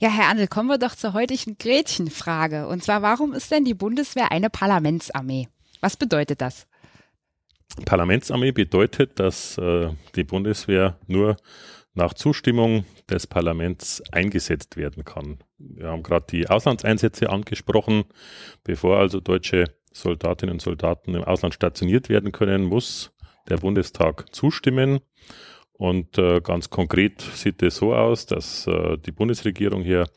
Ja, 0.00 0.08
Herr 0.08 0.28
Andel, 0.28 0.48
kommen 0.48 0.68
wir 0.68 0.78
doch 0.78 0.94
zur 0.94 1.12
heutigen 1.12 1.56
Gretchenfrage. 1.58 2.66
Und 2.66 2.82
zwar, 2.82 3.02
warum 3.02 3.32
ist 3.32 3.50
denn 3.50 3.64
die 3.64 3.74
Bundeswehr 3.74 4.30
eine 4.30 4.50
Parlamentsarmee? 4.50 5.48
Was 5.80 5.96
bedeutet 5.96 6.40
das? 6.40 6.66
Parlamentsarmee 7.84 8.52
bedeutet, 8.52 9.18
dass 9.18 9.58
äh, 9.58 9.90
die 10.14 10.24
Bundeswehr 10.24 10.98
nur 11.06 11.36
nach 11.94 12.14
Zustimmung 12.14 12.84
des 13.08 13.26
Parlaments 13.26 14.02
eingesetzt 14.12 14.76
werden 14.76 15.04
kann. 15.04 15.38
Wir 15.58 15.88
haben 15.88 16.02
gerade 16.02 16.26
die 16.30 16.48
Auslandseinsätze 16.48 17.30
angesprochen. 17.30 18.04
Bevor 18.64 18.98
also 18.98 19.20
deutsche 19.20 19.64
Soldatinnen 19.92 20.54
und 20.54 20.62
Soldaten 20.62 21.14
im 21.14 21.24
Ausland 21.24 21.54
stationiert 21.54 22.08
werden 22.08 22.32
können, 22.32 22.64
muss 22.64 23.12
der 23.48 23.58
Bundestag 23.58 24.34
zustimmen. 24.34 25.00
Und 25.76 26.18
äh, 26.18 26.40
ganz 26.40 26.70
konkret 26.70 27.20
sieht 27.20 27.62
es 27.62 27.76
so 27.76 27.94
aus, 27.94 28.26
dass 28.26 28.66
äh, 28.66 28.96
die 28.98 29.12
Bundesregierung 29.12 29.82
hier 29.82 30.08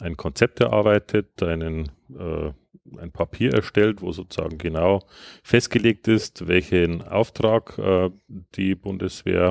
ein 0.00 0.16
Konzept 0.16 0.60
erarbeitet, 0.60 1.42
einen 1.42 1.90
äh, 2.16 2.52
ein 2.96 3.12
Papier 3.12 3.52
erstellt, 3.52 4.00
wo 4.02 4.12
sozusagen 4.12 4.58
genau 4.58 5.02
festgelegt 5.42 6.08
ist, 6.08 6.48
welchen 6.48 7.02
Auftrag 7.02 7.78
äh, 7.78 8.10
die 8.54 8.74
Bundeswehr 8.74 9.50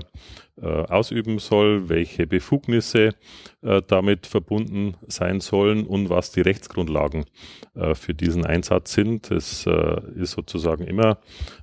äh, 0.62 0.66
ausüben 0.66 1.40
soll, 1.40 1.90
welche 1.90 2.26
Befugnisse 2.26 3.14
äh, 3.62 3.82
damit 3.88 4.26
verbunden 4.28 4.96
sein 5.08 5.40
sollen 5.40 5.86
und 5.86 6.10
was 6.10 6.32
die 6.32 6.42
Rechtsgrundlagen 6.42 7.26
für 7.94 8.14
diesen 8.14 8.46
Einsatz 8.46 8.94
sind. 8.94 9.30
Es 9.30 9.68
ist 9.68 10.32
sozusagen 10.32 10.84
immer 10.84 11.20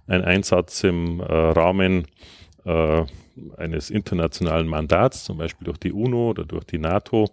ein 0.07 0.23
Einsatz 0.23 0.85
im 0.85 1.21
Rahmen 1.21 2.07
eines 3.57 3.91
internationalen 3.91 4.69
Mandats, 4.69 5.25
zum 5.25 5.39
Beispiel 5.39 5.65
durch 5.65 5.79
die 5.79 5.93
UNO 5.93 6.31
oder 6.31 6.45
durch 6.45 6.65
die 6.65 6.79
NATO. 6.79 7.29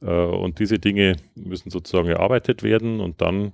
und 0.00 0.58
diese 0.58 0.78
Dinge 0.78 1.16
müssen 1.34 1.70
sozusagen 1.70 2.08
erarbeitet 2.08 2.62
werden 2.62 3.00
und 3.00 3.20
dann 3.20 3.52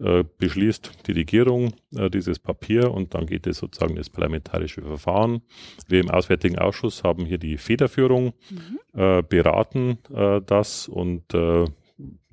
äh, 0.00 0.24
beschließt 0.38 1.06
die 1.06 1.12
Regierung 1.12 1.72
äh, 1.94 2.10
dieses 2.10 2.40
Papier 2.40 2.90
und 2.90 3.14
dann 3.14 3.26
geht 3.26 3.46
es 3.46 3.58
sozusagen 3.58 3.94
das 3.94 4.10
parlamentarische 4.10 4.82
Verfahren. 4.82 5.42
Wir 5.86 6.00
im 6.00 6.10
Auswärtigen 6.10 6.58
Ausschuss 6.58 7.04
haben 7.04 7.24
hier 7.26 7.38
die 7.38 7.58
Federführung, 7.58 8.34
mhm. 8.50 9.00
äh, 9.00 9.22
beraten 9.22 9.98
äh, 10.12 10.40
das 10.44 10.88
und 10.88 11.32
äh, 11.32 11.66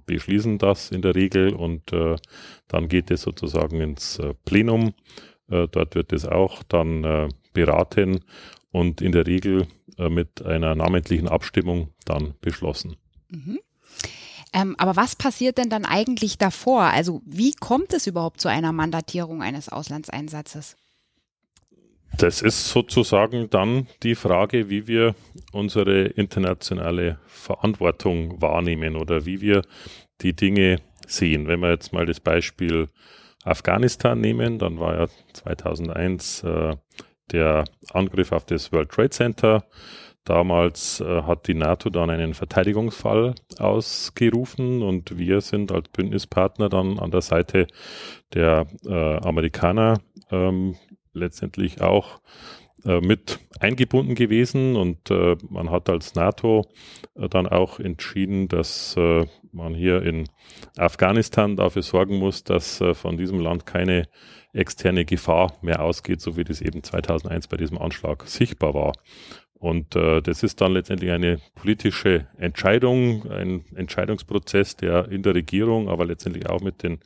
beschließen 0.07 0.57
das 0.57 0.89
in 0.89 1.03
der 1.03 1.13
Regel 1.13 1.53
und 1.53 1.93
äh, 1.93 2.15
dann 2.67 2.87
geht 2.87 3.11
es 3.11 3.21
sozusagen 3.21 3.79
ins 3.79 4.19
Plenum. 4.43 4.93
dort 5.47 5.95
wird 5.95 6.13
es 6.13 6.25
auch 6.25 6.63
dann 6.63 7.29
beraten 7.53 8.21
und 8.71 9.01
in 9.01 9.11
der 9.11 9.27
Regel 9.27 9.67
mit 9.97 10.43
einer 10.43 10.75
namentlichen 10.75 11.27
Abstimmung 11.27 11.89
dann 12.05 12.33
beschlossen. 12.41 12.95
Mhm. 13.29 13.59
Ähm, 14.53 14.75
aber 14.77 14.95
was 14.95 15.15
passiert 15.15 15.57
denn 15.57 15.69
dann 15.69 15.85
eigentlich 15.85 16.37
davor? 16.37 16.83
Also 16.83 17.21
wie 17.25 17.53
kommt 17.53 17.93
es 17.93 18.07
überhaupt 18.07 18.41
zu 18.41 18.49
einer 18.49 18.73
Mandatierung 18.73 19.41
eines 19.41 19.69
Auslandseinsatzes? 19.69 20.75
Das 22.17 22.41
ist 22.41 22.69
sozusagen 22.69 23.49
dann 23.49 23.87
die 24.03 24.15
Frage, 24.15 24.69
wie 24.69 24.87
wir 24.87 25.15
unsere 25.53 26.03
internationale 26.03 27.19
Verantwortung 27.25 28.41
wahrnehmen 28.41 28.97
oder 28.97 29.25
wie 29.25 29.39
wir 29.39 29.61
die 30.21 30.33
Dinge 30.33 30.81
sehen. 31.07 31.47
Wenn 31.47 31.61
wir 31.61 31.69
jetzt 31.69 31.93
mal 31.93 32.05
das 32.05 32.19
Beispiel 32.19 32.89
Afghanistan 33.43 34.19
nehmen, 34.19 34.59
dann 34.59 34.79
war 34.79 34.99
ja 34.99 35.07
2001 35.33 36.43
äh, 36.43 36.75
der 37.31 37.65
Angriff 37.93 38.31
auf 38.31 38.45
das 38.45 38.71
World 38.71 38.89
Trade 38.89 39.09
Center. 39.09 39.63
Damals 40.23 40.99
äh, 41.01 41.23
hat 41.23 41.47
die 41.47 41.55
NATO 41.55 41.89
dann 41.89 42.11
einen 42.11 42.35
Verteidigungsfall 42.35 43.33
ausgerufen 43.57 44.83
und 44.83 45.17
wir 45.17 45.41
sind 45.41 45.71
als 45.71 45.89
Bündnispartner 45.89 46.69
dann 46.69 46.99
an 46.99 47.09
der 47.09 47.21
Seite 47.21 47.65
der 48.33 48.67
äh, 48.85 49.17
Amerikaner 49.17 49.99
ähm, 50.29 50.75
letztendlich 51.13 51.81
auch 51.81 52.21
mit 52.83 53.39
eingebunden 53.61 54.15
gewesen 54.15 54.75
und 54.75 55.11
äh, 55.11 55.37
man 55.49 55.69
hat 55.69 55.89
als 55.89 56.15
NATO 56.15 56.65
äh, 57.15 57.29
dann 57.29 57.47
auch 57.47 57.79
entschieden, 57.79 58.47
dass 58.47 58.95
äh, 58.97 59.25
man 59.51 59.75
hier 59.75 60.01
in 60.01 60.27
Afghanistan 60.77 61.55
dafür 61.55 61.83
sorgen 61.83 62.17
muss, 62.17 62.43
dass 62.43 62.81
äh, 62.81 62.93
von 62.93 63.17
diesem 63.17 63.39
Land 63.39 63.65
keine 63.65 64.07
externe 64.53 65.05
Gefahr 65.05 65.53
mehr 65.61 65.81
ausgeht, 65.81 66.21
so 66.21 66.35
wie 66.37 66.43
das 66.43 66.61
eben 66.61 66.83
2001 66.83 67.47
bei 67.47 67.57
diesem 67.57 67.77
Anschlag 67.77 68.27
sichtbar 68.27 68.73
war. 68.73 68.93
Und 69.53 69.95
äh, 69.95 70.21
das 70.21 70.41
ist 70.41 70.59
dann 70.59 70.73
letztendlich 70.73 71.11
eine 71.11 71.39
politische 71.53 72.27
Entscheidung, 72.37 73.29
ein 73.29 73.63
Entscheidungsprozess, 73.75 74.75
der 74.75 75.09
in 75.09 75.21
der 75.21 75.35
Regierung, 75.35 75.87
aber 75.87 76.05
letztendlich 76.05 76.49
auch 76.49 76.61
mit 76.61 76.81
den 76.81 76.99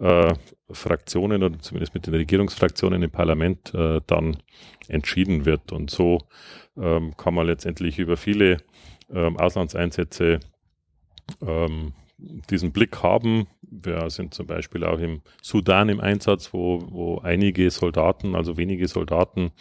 äh, 0.00 0.34
Fraktionen 0.70 1.42
oder 1.42 1.58
zumindest 1.58 1.94
mit 1.94 2.06
den 2.06 2.14
Regierungsfraktionen 2.14 3.02
im 3.02 3.10
Parlament 3.10 3.74
äh, 3.74 4.00
dann 4.06 4.36
entschieden 4.88 5.44
wird. 5.44 5.72
Und 5.72 5.90
so 5.90 6.18
ähm, 6.76 7.16
kann 7.16 7.34
man 7.34 7.46
letztendlich 7.46 7.98
über 7.98 8.16
viele 8.16 8.58
ähm, 9.12 9.36
Auslandseinsätze 9.36 10.40
ähm, 11.42 11.92
diesen 12.18 12.72
Blick 12.72 13.02
haben. 13.02 13.46
Wir 13.62 14.10
sind 14.10 14.34
zum 14.34 14.46
Beispiel 14.46 14.84
auch 14.84 14.98
im 14.98 15.22
Sudan 15.40 15.88
im 15.88 16.00
Einsatz, 16.00 16.52
wo, 16.52 16.82
wo 16.90 17.18
einige 17.18 17.70
Soldaten, 17.70 18.34
also 18.34 18.56
wenige 18.56 18.88
Soldaten 18.88 19.52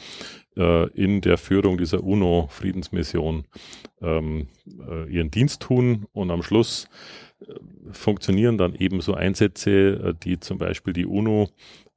äh, 0.55 0.89
in 0.89 1.21
der 1.21 1.37
Führung 1.37 1.77
dieser 1.77 2.03
UNO-Friedensmission 2.03 3.45
ähm, 4.01 4.47
äh, 4.87 5.09
ihren 5.11 5.29
Dienst 5.29 5.61
tun 5.61 6.07
und 6.13 6.31
am 6.31 6.41
Schluss 6.41 6.89
funktionieren 7.91 8.57
dann 8.57 8.73
eben 8.75 9.01
so 9.01 9.13
Einsätze, 9.13 9.71
äh, 9.71 10.13
die 10.23 10.39
zum 10.39 10.57
Beispiel 10.57 10.93
die 10.93 11.05
UNO 11.05 11.49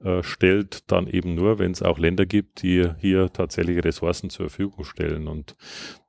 äh, 0.03 0.23
stellt, 0.23 0.91
dann 0.91 1.07
eben 1.07 1.35
nur, 1.35 1.59
wenn 1.59 1.73
es 1.73 1.83
auch 1.83 1.99
Länder 1.99 2.27
gibt, 2.27 2.63
die 2.63 2.89
hier 2.99 3.33
tatsächlich 3.33 3.85
Ressourcen 3.85 4.31
zur 4.31 4.49
Verfügung 4.49 4.85
stellen. 4.85 5.29
Und 5.29 5.57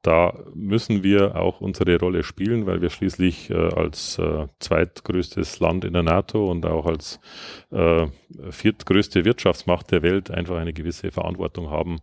da 0.01 0.37
müssen 0.53 1.03
wir 1.03 1.35
auch 1.35 1.61
unsere 1.61 1.97
Rolle 1.99 2.23
spielen, 2.23 2.65
weil 2.65 2.81
wir 2.81 2.89
schließlich 2.89 3.49
äh, 3.49 3.55
als 3.55 4.17
äh, 4.17 4.47
zweitgrößtes 4.59 5.59
Land 5.59 5.85
in 5.85 5.93
der 5.93 6.03
NATO 6.03 6.49
und 6.49 6.65
auch 6.65 6.85
als 6.85 7.19
äh, 7.71 8.07
viertgrößte 8.49 9.25
Wirtschaftsmacht 9.25 9.91
der 9.91 10.03
Welt 10.03 10.31
einfach 10.31 10.57
eine 10.57 10.73
gewisse 10.73 11.11
Verantwortung 11.11 11.69
haben, 11.69 11.99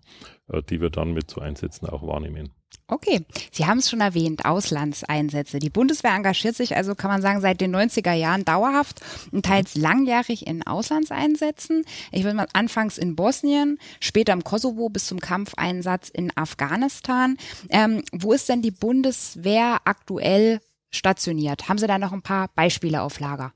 äh, 0.49 0.63
die 0.63 0.81
wir 0.81 0.91
dann 0.91 1.13
mit 1.13 1.31
so 1.31 1.41
Einsätzen 1.41 1.87
auch 1.87 2.07
wahrnehmen. 2.07 2.58
Okay, 2.91 3.27
Sie 3.53 3.67
haben 3.67 3.79
es 3.79 3.91
schon 3.91 4.01
erwähnt, 4.01 4.47
Auslandseinsätze. 4.47 5.59
Die 5.59 5.69
Bundeswehr 5.69 6.15
engagiert 6.15 6.57
sich 6.57 6.75
also, 6.75 6.95
kann 6.95 7.11
man 7.11 7.21
sagen, 7.21 7.43
seit 7.43 7.61
den 7.61 7.77
90er 7.77 8.15
Jahren 8.15 8.47
dauerhaft 8.47 9.03
und 9.31 9.45
teils 9.45 9.75
langjährig 9.75 10.47
in 10.47 10.67
Auslandseinsätzen. 10.67 11.85
Ich 12.13 12.25
will 12.25 12.33
mal 12.33 12.49
anfangs 12.55 12.97
in 12.97 13.15
Bosnien, 13.15 13.79
später 14.01 14.33
im 14.33 14.43
Kosovo 14.43 14.89
bis 14.89 15.07
zum 15.07 15.21
Kampfeinsatz 15.21 16.09
in 16.09 16.35
Afghanistan. 16.35 17.37
Ähm, 17.69 18.03
wo 18.13 18.33
ist 18.33 18.49
denn 18.49 18.63
die 18.63 18.71
Bundeswehr 18.71 19.81
aktuell 19.85 20.61
stationiert? 20.91 21.69
Haben 21.69 21.79
Sie 21.79 21.87
da 21.87 21.99
noch 21.99 22.13
ein 22.13 22.23
paar 22.23 22.49
Beispiele 22.55 23.03
auf 23.03 23.21
Lager? 23.21 23.53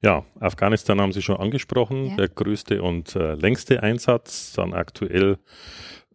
Ja, 0.00 0.24
Afghanistan 0.40 1.00
haben 1.02 1.12
Sie 1.12 1.22
schon 1.22 1.36
angesprochen, 1.36 2.06
ja. 2.06 2.16
der 2.16 2.28
größte 2.28 2.82
und 2.82 3.14
äh, 3.14 3.34
längste 3.34 3.82
Einsatz, 3.82 4.52
dann 4.52 4.72
aktuell 4.72 5.38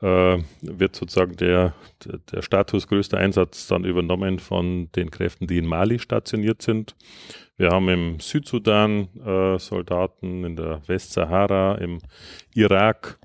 wird 0.01 0.95
sozusagen 0.95 1.35
der, 1.35 1.73
der 2.31 2.41
Status 2.41 2.87
größter 2.87 3.17
Einsatz 3.17 3.67
dann 3.67 3.83
übernommen 3.83 4.39
von 4.39 4.89
den 4.95 5.11
Kräften, 5.11 5.45
die 5.45 5.57
in 5.57 5.65
Mali 5.65 5.99
stationiert 5.99 6.61
sind. 6.61 6.95
Wir 7.57 7.71
haben 7.71 7.89
im 7.89 8.19
Südsudan 8.21 9.09
äh, 9.25 9.59
Soldaten, 9.59 10.45
in 10.45 10.55
der 10.55 10.81
Westsahara, 10.87 11.75
im 11.75 11.99
Irak, 12.55 13.19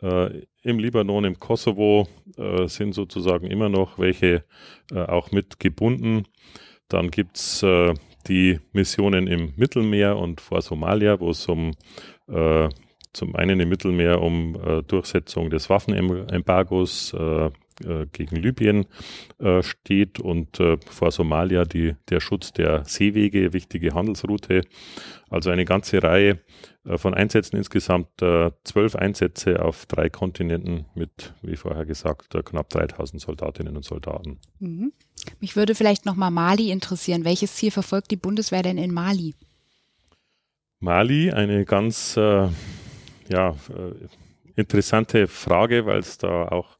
äh, 0.00 0.42
im 0.62 0.78
Libanon, 0.78 1.24
im 1.24 1.40
Kosovo 1.40 2.06
äh, 2.36 2.68
sind 2.68 2.94
sozusagen 2.94 3.48
immer 3.48 3.68
noch 3.68 3.98
welche 3.98 4.44
äh, 4.92 5.00
auch 5.00 5.32
mit 5.32 5.58
gebunden. 5.58 6.26
Dann 6.86 7.10
gibt's 7.10 7.64
äh, 7.64 7.94
die 8.28 8.60
Missionen 8.72 9.26
im 9.26 9.52
Mittelmeer 9.56 10.16
und 10.16 10.40
vor 10.40 10.62
Somalia, 10.62 11.18
wo 11.18 11.30
es 11.30 11.48
um 11.48 11.72
äh, 12.28 12.68
zum 13.12 13.36
einen 13.36 13.60
im 13.60 13.68
Mittelmeer 13.68 14.20
um 14.20 14.54
äh, 14.54 14.82
Durchsetzung 14.82 15.50
des 15.50 15.68
Waffenembargos 15.68 17.14
äh, 17.14 17.50
äh, 17.84 18.06
gegen 18.12 18.36
Libyen 18.36 18.86
äh, 19.38 19.62
steht 19.62 20.20
und 20.20 20.60
äh, 20.60 20.76
vor 20.88 21.10
Somalia 21.10 21.64
die, 21.64 21.94
der 22.10 22.20
Schutz 22.20 22.52
der 22.52 22.84
Seewege, 22.84 23.52
wichtige 23.52 23.94
Handelsroute. 23.94 24.62
Also 25.30 25.50
eine 25.50 25.64
ganze 25.64 26.02
Reihe 26.02 26.40
äh, 26.84 26.98
von 26.98 27.14
Einsätzen, 27.14 27.56
insgesamt 27.56 28.20
äh, 28.22 28.50
zwölf 28.64 28.94
Einsätze 28.96 29.64
auf 29.64 29.86
drei 29.86 30.10
Kontinenten 30.10 30.86
mit, 30.94 31.34
wie 31.42 31.56
vorher 31.56 31.86
gesagt, 31.86 32.34
äh, 32.34 32.42
knapp 32.42 32.68
3000 32.68 33.20
Soldatinnen 33.20 33.76
und 33.76 33.84
Soldaten. 33.84 34.38
Mhm. 34.58 34.92
Mich 35.40 35.56
würde 35.56 35.74
vielleicht 35.74 36.04
nochmal 36.04 36.30
Mali 36.30 36.70
interessieren. 36.70 37.24
Welches 37.24 37.54
Ziel 37.54 37.70
verfolgt 37.70 38.10
die 38.10 38.16
Bundeswehr 38.16 38.62
denn 38.62 38.78
in 38.78 38.92
Mali? 38.92 39.34
Mali, 40.80 41.30
eine 41.30 41.64
ganz 41.64 42.18
ja, 43.32 43.50
äh, 43.50 44.06
interessante 44.56 45.26
Frage, 45.26 45.86
weil 45.86 46.00
es 46.00 46.18
da 46.18 46.48
auch 46.48 46.76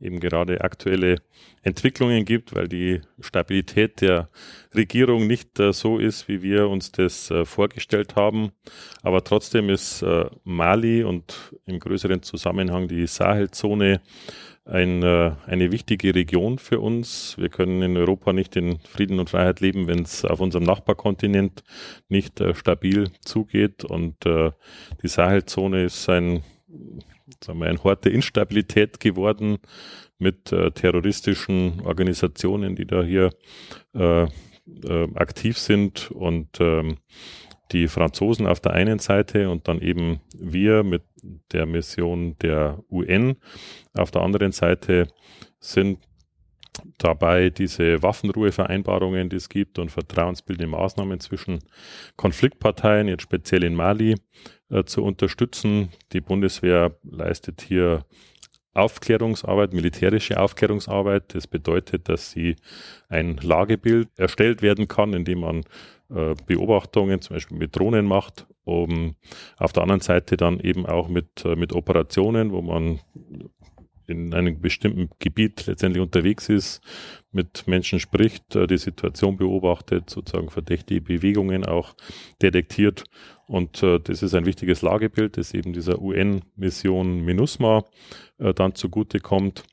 eben 0.00 0.20
gerade 0.20 0.60
aktuelle 0.60 1.16
Entwicklungen 1.62 2.24
gibt, 2.26 2.54
weil 2.54 2.68
die 2.68 3.00
Stabilität 3.20 4.02
der 4.02 4.28
Regierung 4.74 5.26
nicht 5.26 5.58
äh, 5.58 5.72
so 5.72 5.98
ist, 5.98 6.28
wie 6.28 6.42
wir 6.42 6.68
uns 6.68 6.92
das 6.92 7.30
äh, 7.30 7.44
vorgestellt 7.46 8.16
haben. 8.16 8.52
Aber 9.02 9.24
trotzdem 9.24 9.70
ist 9.70 10.02
äh, 10.02 10.26
Mali 10.44 11.02
und 11.04 11.54
im 11.64 11.78
größeren 11.78 12.22
Zusammenhang 12.22 12.86
die 12.88 13.06
Sahelzone 13.06 14.02
ein, 14.64 15.02
äh, 15.02 15.32
eine 15.46 15.72
wichtige 15.72 16.14
Region 16.14 16.58
für 16.58 16.80
uns. 16.80 17.36
Wir 17.38 17.50
können 17.50 17.82
in 17.82 17.96
Europa 17.96 18.32
nicht 18.32 18.56
in 18.56 18.78
Frieden 18.80 19.20
und 19.20 19.30
Freiheit 19.30 19.60
leben, 19.60 19.86
wenn 19.86 20.02
es 20.02 20.24
auf 20.24 20.40
unserem 20.40 20.64
Nachbarkontinent 20.64 21.62
nicht 22.08 22.40
äh, 22.40 22.54
stabil 22.54 23.10
zugeht. 23.24 23.84
Und 23.84 24.24
äh, 24.24 24.52
die 25.02 25.08
Sahelzone 25.08 25.84
ist 25.84 26.08
ein, 26.08 26.42
sagen 27.42 27.58
wir, 27.60 27.66
ein 27.66 27.82
Hort 27.84 28.06
der 28.06 28.12
Instabilität 28.12 29.00
geworden 29.00 29.58
mit 30.18 30.50
äh, 30.52 30.70
terroristischen 30.70 31.82
Organisationen, 31.84 32.74
die 32.76 32.86
da 32.86 33.02
hier 33.02 33.30
äh, 33.94 34.22
äh, 34.24 35.08
aktiv 35.14 35.58
sind 35.58 36.10
und 36.10 36.58
ähm, 36.60 36.96
die 37.74 37.88
Franzosen 37.88 38.46
auf 38.46 38.60
der 38.60 38.72
einen 38.72 39.00
Seite 39.00 39.50
und 39.50 39.66
dann 39.66 39.80
eben 39.80 40.20
wir 40.38 40.84
mit 40.84 41.02
der 41.52 41.66
Mission 41.66 42.36
der 42.38 42.82
UN 42.88 43.36
auf 43.92 44.12
der 44.12 44.22
anderen 44.22 44.52
Seite 44.52 45.08
sind 45.58 45.98
dabei 46.98 47.50
diese 47.50 48.02
Waffenruhevereinbarungen, 48.02 49.28
die 49.28 49.36
es 49.36 49.48
gibt 49.48 49.78
und 49.78 49.90
vertrauensbildende 49.90 50.70
Maßnahmen 50.70 51.18
zwischen 51.20 51.60
Konfliktparteien, 52.16 53.08
jetzt 53.08 53.22
speziell 53.22 53.64
in 53.64 53.74
Mali, 53.74 54.16
äh, 54.70 54.84
zu 54.84 55.02
unterstützen. 55.02 55.90
Die 56.12 56.20
Bundeswehr 56.20 56.96
leistet 57.02 57.60
hier 57.60 58.04
Aufklärungsarbeit, 58.72 59.72
militärische 59.72 60.38
Aufklärungsarbeit. 60.38 61.34
Das 61.34 61.46
bedeutet, 61.46 62.08
dass 62.08 62.30
sie 62.30 62.56
ein 63.08 63.36
Lagebild 63.36 64.08
erstellt 64.16 64.62
werden 64.62 64.88
kann, 64.88 65.12
indem 65.12 65.40
man 65.40 65.64
äh, 66.10 66.34
Beobachtungen 66.46 67.22
zum 67.22 67.36
Beispiel 67.36 67.56
mit 67.56 67.76
Drohnen 67.76 68.04
macht, 68.04 68.46
um 68.64 69.16
auf 69.56 69.72
der 69.72 69.84
anderen 69.84 70.02
Seite 70.02 70.36
dann 70.36 70.60
eben 70.60 70.84
auch 70.84 71.08
mit, 71.08 71.44
äh, 71.46 71.56
mit 71.56 71.72
Operationen, 71.72 72.52
wo 72.52 72.60
man 72.60 73.00
in 74.06 74.34
einem 74.34 74.60
bestimmten 74.60 75.08
Gebiet 75.18 75.64
letztendlich 75.66 76.02
unterwegs 76.02 76.50
ist, 76.50 76.82
mit 77.32 77.66
Menschen 77.66 78.00
spricht, 78.00 78.54
äh, 78.54 78.66
die 78.66 78.76
Situation 78.76 79.38
beobachtet, 79.38 80.10
sozusagen 80.10 80.50
verdächtige 80.50 81.00
Bewegungen 81.00 81.64
auch 81.64 81.94
detektiert. 82.42 83.04
Und 83.46 83.82
das 83.82 84.22
ist 84.22 84.34
ein 84.34 84.46
wichtiges 84.46 84.80
Lagebild, 84.80 85.36
das 85.36 85.52
eben 85.52 85.74
dieser 85.74 86.00
UN-Mission 86.00 87.26
MINUSMA 87.26 87.84
dann 88.38 88.74
zugute 88.74 89.20
kommt. 89.20 89.64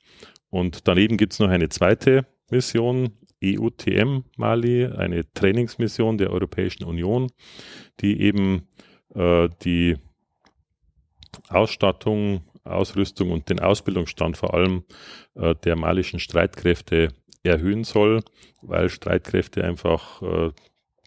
Und 0.50 0.90
daneben 0.90 1.16
gibt 1.16 1.32
es 1.32 1.40
noch 1.40 1.48
eine 1.48 1.70
zweite 1.70 2.26
Mission, 2.50 3.14
EUTM 3.44 4.24
Mali, 4.38 4.86
eine 4.86 5.32
Trainingsmission 5.34 6.18
der 6.18 6.32
Europäischen 6.32 6.84
Union, 6.84 7.32
die 8.00 8.22
eben 8.22 8.68
äh, 9.16 9.50
die 9.64 9.98
Ausstattung 11.50 12.44
Ausrüstung 12.64 13.32
und 13.32 13.50
den 13.50 13.60
Ausbildungsstand 13.60 14.38
vor 14.38 14.54
allem 14.54 14.84
äh, 15.36 15.56
der 15.64 15.76
malischen 15.76 16.20
Streitkräfte 16.20 17.10
erhöhen 17.44 17.84
soll, 17.84 18.22
weil 18.62 18.90
Streitkräfte 18.90 19.64
einfach 19.64 20.22
äh, 20.22 20.52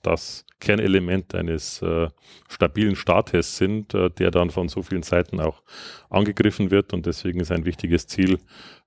das 0.02 0.44
Kernelement 0.60 1.34
eines 1.34 1.82
äh, 1.82 2.08
stabilen 2.48 2.96
Staates 2.96 3.56
sind, 3.56 3.94
äh, 3.94 4.10
der 4.10 4.30
dann 4.30 4.50
von 4.50 4.68
so 4.68 4.82
vielen 4.82 5.02
Seiten 5.02 5.40
auch 5.40 5.62
angegriffen 6.10 6.70
wird. 6.70 6.92
Und 6.92 7.06
deswegen 7.06 7.40
ist 7.40 7.52
ein 7.52 7.64
wichtiges 7.64 8.06
Ziel, 8.06 8.38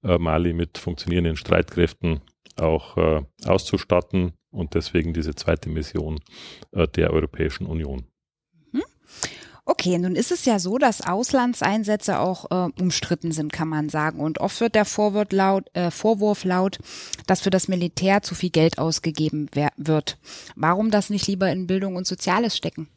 äh, 0.03 0.17
Mali 0.17 0.53
mit 0.53 0.77
funktionierenden 0.77 1.37
Streitkräften 1.37 2.21
auch 2.59 2.97
äh, 2.97 3.21
auszustatten 3.45 4.33
und 4.51 4.73
deswegen 4.73 5.13
diese 5.13 5.35
zweite 5.35 5.69
Mission 5.69 6.19
äh, 6.71 6.87
der 6.87 7.11
Europäischen 7.11 7.65
Union. 7.65 8.05
Okay, 9.69 9.97
nun 9.97 10.15
ist 10.15 10.31
es 10.31 10.45
ja 10.45 10.59
so, 10.59 10.77
dass 10.77 11.05
Auslandseinsätze 11.05 12.19
auch 12.19 12.49
äh, 12.51 12.71
umstritten 12.81 13.33
sind, 13.33 13.51
kann 13.51 13.67
man 13.67 13.89
sagen. 13.89 14.21
Und 14.21 14.39
oft 14.39 14.61
wird 14.61 14.75
der 14.75 14.85
Vorwurf 14.85 15.33
laut, 15.33 15.65
äh, 15.73 15.91
Vorwurf 15.91 16.45
laut, 16.45 16.79
dass 17.27 17.41
für 17.41 17.49
das 17.49 17.67
Militär 17.67 18.21
zu 18.21 18.33
viel 18.33 18.49
Geld 18.49 18.79
ausgegeben 18.79 19.49
wird. 19.75 20.17
Warum 20.55 20.89
das 20.89 21.09
nicht 21.09 21.27
lieber 21.27 21.51
in 21.51 21.67
Bildung 21.67 21.97
und 21.97 22.07
Soziales 22.07 22.55
stecken? 22.55 22.87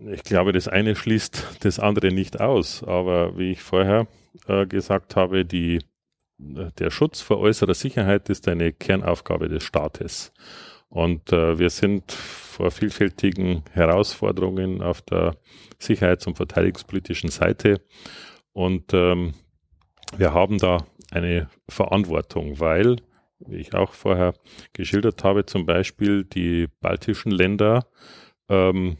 Ich 0.00 0.24
glaube, 0.24 0.52
das 0.52 0.66
eine 0.66 0.96
schließt 0.96 1.58
das 1.60 1.78
andere 1.78 2.08
nicht 2.08 2.40
aus. 2.40 2.82
Aber 2.82 3.38
wie 3.38 3.52
ich 3.52 3.62
vorher 3.62 4.08
äh, 4.48 4.66
gesagt 4.66 5.14
habe, 5.14 5.44
die, 5.44 5.84
der 6.38 6.90
Schutz 6.90 7.20
vor 7.20 7.38
äußerer 7.38 7.74
Sicherheit 7.74 8.28
ist 8.28 8.48
eine 8.48 8.72
Kernaufgabe 8.72 9.48
des 9.48 9.62
Staates. 9.62 10.32
Und 10.88 11.32
äh, 11.32 11.58
wir 11.58 11.70
sind 11.70 12.12
vor 12.12 12.70
vielfältigen 12.70 13.64
Herausforderungen 13.72 14.82
auf 14.82 15.02
der 15.02 15.36
sicherheits- 15.78 16.26
und 16.26 16.36
verteidigungspolitischen 16.36 17.30
Seite. 17.30 17.80
Und 18.52 18.94
ähm, 18.94 19.34
wir 20.16 20.32
haben 20.32 20.58
da 20.58 20.86
eine 21.10 21.48
Verantwortung, 21.68 22.60
weil, 22.60 22.96
wie 23.40 23.56
ich 23.56 23.74
auch 23.74 23.92
vorher 23.92 24.34
geschildert 24.72 25.24
habe, 25.24 25.46
zum 25.46 25.66
Beispiel 25.66 26.24
die 26.24 26.68
baltischen 26.80 27.32
Länder 27.32 27.86
ähm, 28.48 28.98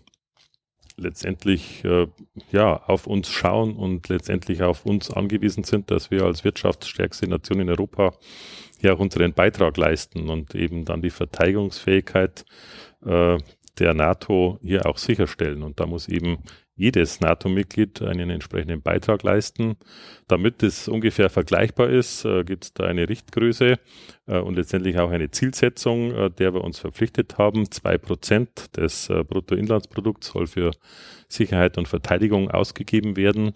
letztendlich 0.96 1.85
äh, 1.85 2.07
ja 2.52 2.83
auf 2.87 3.07
uns 3.07 3.30
schauen 3.30 3.76
und 3.76 4.09
letztendlich 4.09 4.62
auf 4.62 4.87
uns 4.87 5.11
angewiesen 5.11 5.64
sind, 5.64 5.90
dass 5.90 6.11
wir 6.11 6.24
als 6.24 6.44
wirtschaftsstärkste 6.44 7.28
Nation 7.28 7.61
in 7.61 7.70
Europa 7.70 8.14
ja 8.80 8.94
auch 8.94 9.00
unseren 9.00 9.33
Beitrag 9.33 9.76
leisten 9.76 10.28
und 10.28 10.54
eben 10.54 10.85
dann 10.85 11.02
die 11.02 11.11
Verteidigungsfähigkeit 11.11 12.44
äh, 13.04 13.38
der 13.78 13.94
NATO 13.94 14.59
hier 14.62 14.87
auch 14.87 14.98
sicherstellen. 14.98 15.62
Und 15.62 15.80
da 15.80 15.87
muss 15.87 16.09
eben 16.09 16.38
jedes 16.76 17.20
NATO-Mitglied 17.20 18.02
einen 18.02 18.30
entsprechenden 18.30 18.82
Beitrag 18.82 19.22
leisten. 19.22 19.76
Damit 20.26 20.62
es 20.62 20.88
ungefähr 20.88 21.30
vergleichbar 21.30 21.88
ist, 21.88 22.24
äh, 22.24 22.42
gibt 22.44 22.64
es 22.64 22.74
da 22.74 22.84
eine 22.84 23.08
Richtgröße 23.08 23.76
äh, 24.26 24.38
und 24.38 24.56
letztendlich 24.56 24.98
auch 24.98 25.10
eine 25.10 25.30
Zielsetzung, 25.30 26.12
äh, 26.12 26.30
der 26.30 26.52
wir 26.52 26.64
uns 26.64 26.80
verpflichtet 26.80 27.38
haben. 27.38 27.70
Zwei 27.70 27.96
Prozent 27.96 28.76
des 28.76 29.06
Bruttoinlandsprodukts 29.06 30.28
soll 30.28 30.48
für 30.48 30.72
Sicherheit 31.28 31.78
und 31.78 31.87
Verteidigung 31.87 32.50
ausgegeben 32.50 33.16
werden. 33.16 33.52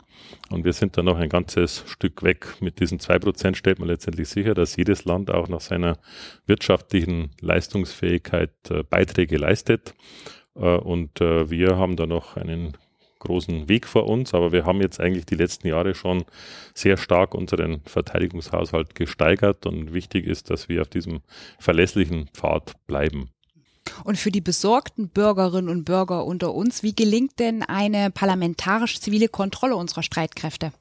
Und 0.51 0.65
wir 0.65 0.73
sind 0.73 0.97
da 0.97 1.03
noch 1.03 1.19
ein 1.19 1.29
ganzes 1.29 1.85
Stück 1.87 2.23
weg. 2.23 2.47
Mit 2.61 2.79
diesen 2.81 3.01
zwei 3.01 3.19
Prozent 3.19 3.57
stellt 3.57 3.81
man 3.81 3.89
letztendlich 3.89 4.29
sicher, 4.29 4.55
dass 4.55 4.77
jedes 4.77 5.05
Land 5.05 5.31
auch 5.31 5.49
nach 5.49 5.61
seiner 5.61 5.99
wirtschaftlichen 6.47 7.31
Leistungsfähigkeit 7.41 8.53
äh, 8.71 8.85
Beiträge 8.85 9.39
leistet. 9.39 9.95
Und 10.55 11.21
wir 11.21 11.77
haben 11.77 11.95
da 11.95 12.09
noch 12.09 12.37
einen 12.37 12.77
großen 13.19 13.69
Weg 13.69 13.87
vor 13.87 14.07
uns, 14.07 14.35
aber 14.35 14.53
wir 14.53 14.65
haben 14.65 14.81
jetzt 14.81 15.01
eigentlich 15.01 15.27
die 15.27 15.35
letzten 15.35 15.69
Jahre 15.69 15.95
schon 15.95 16.25
sehr 16.75 16.97
stark 16.97 17.35
unseren 17.35 17.81
Verteidigungshaushalt 17.85 18.95
gesteigert 18.95 19.67
und 19.67 19.93
wichtig 19.93 20.27
ist, 20.27 20.51
dass 20.51 20.69
wir 20.69 20.83
auf 20.83 20.89
diesem 20.89 21.21
verlässlichen 21.59 22.29
Pfad 22.35 22.75
bleiben. 22.87 23.31
Und 24.05 24.19
für 24.19 24.31
die 24.31 24.41
besorgten 24.41 25.09
Bürgerinnen 25.09 25.69
und 25.69 25.85
Bürger 25.85 26.25
unter 26.25 26.55
uns, 26.55 26.83
wie 26.83 26.95
gelingt 26.95 27.39
denn 27.39 27.63
eine 27.63 28.11
parlamentarisch-zivile 28.11 29.29
Kontrolle 29.29 29.77
unserer 29.77 30.03
Streitkräfte? 30.03 30.73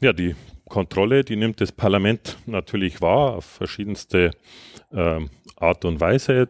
Ja, 0.00 0.12
die 0.12 0.34
Kontrolle, 0.68 1.24
die 1.24 1.36
nimmt 1.36 1.60
das 1.60 1.72
Parlament 1.72 2.36
natürlich 2.46 3.00
wahr 3.00 3.36
auf 3.36 3.44
verschiedenste 3.44 4.32
äh, 4.92 5.20
Art 5.56 5.84
und 5.84 6.00
Weise. 6.00 6.48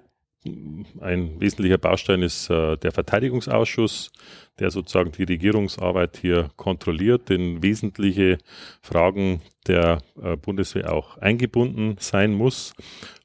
Ein 1.00 1.40
wesentlicher 1.40 1.78
Baustein 1.78 2.20
ist 2.20 2.50
äh, 2.50 2.76
der 2.76 2.92
Verteidigungsausschuss, 2.92 4.12
der 4.58 4.70
sozusagen 4.70 5.10
die 5.12 5.24
Regierungsarbeit 5.24 6.18
hier 6.18 6.50
kontrolliert, 6.56 7.30
in 7.30 7.62
wesentliche 7.62 8.36
Fragen 8.82 9.40
der 9.66 10.02
äh, 10.22 10.36
Bundeswehr 10.36 10.92
auch 10.92 11.16
eingebunden 11.16 11.96
sein 11.98 12.34
muss. 12.34 12.74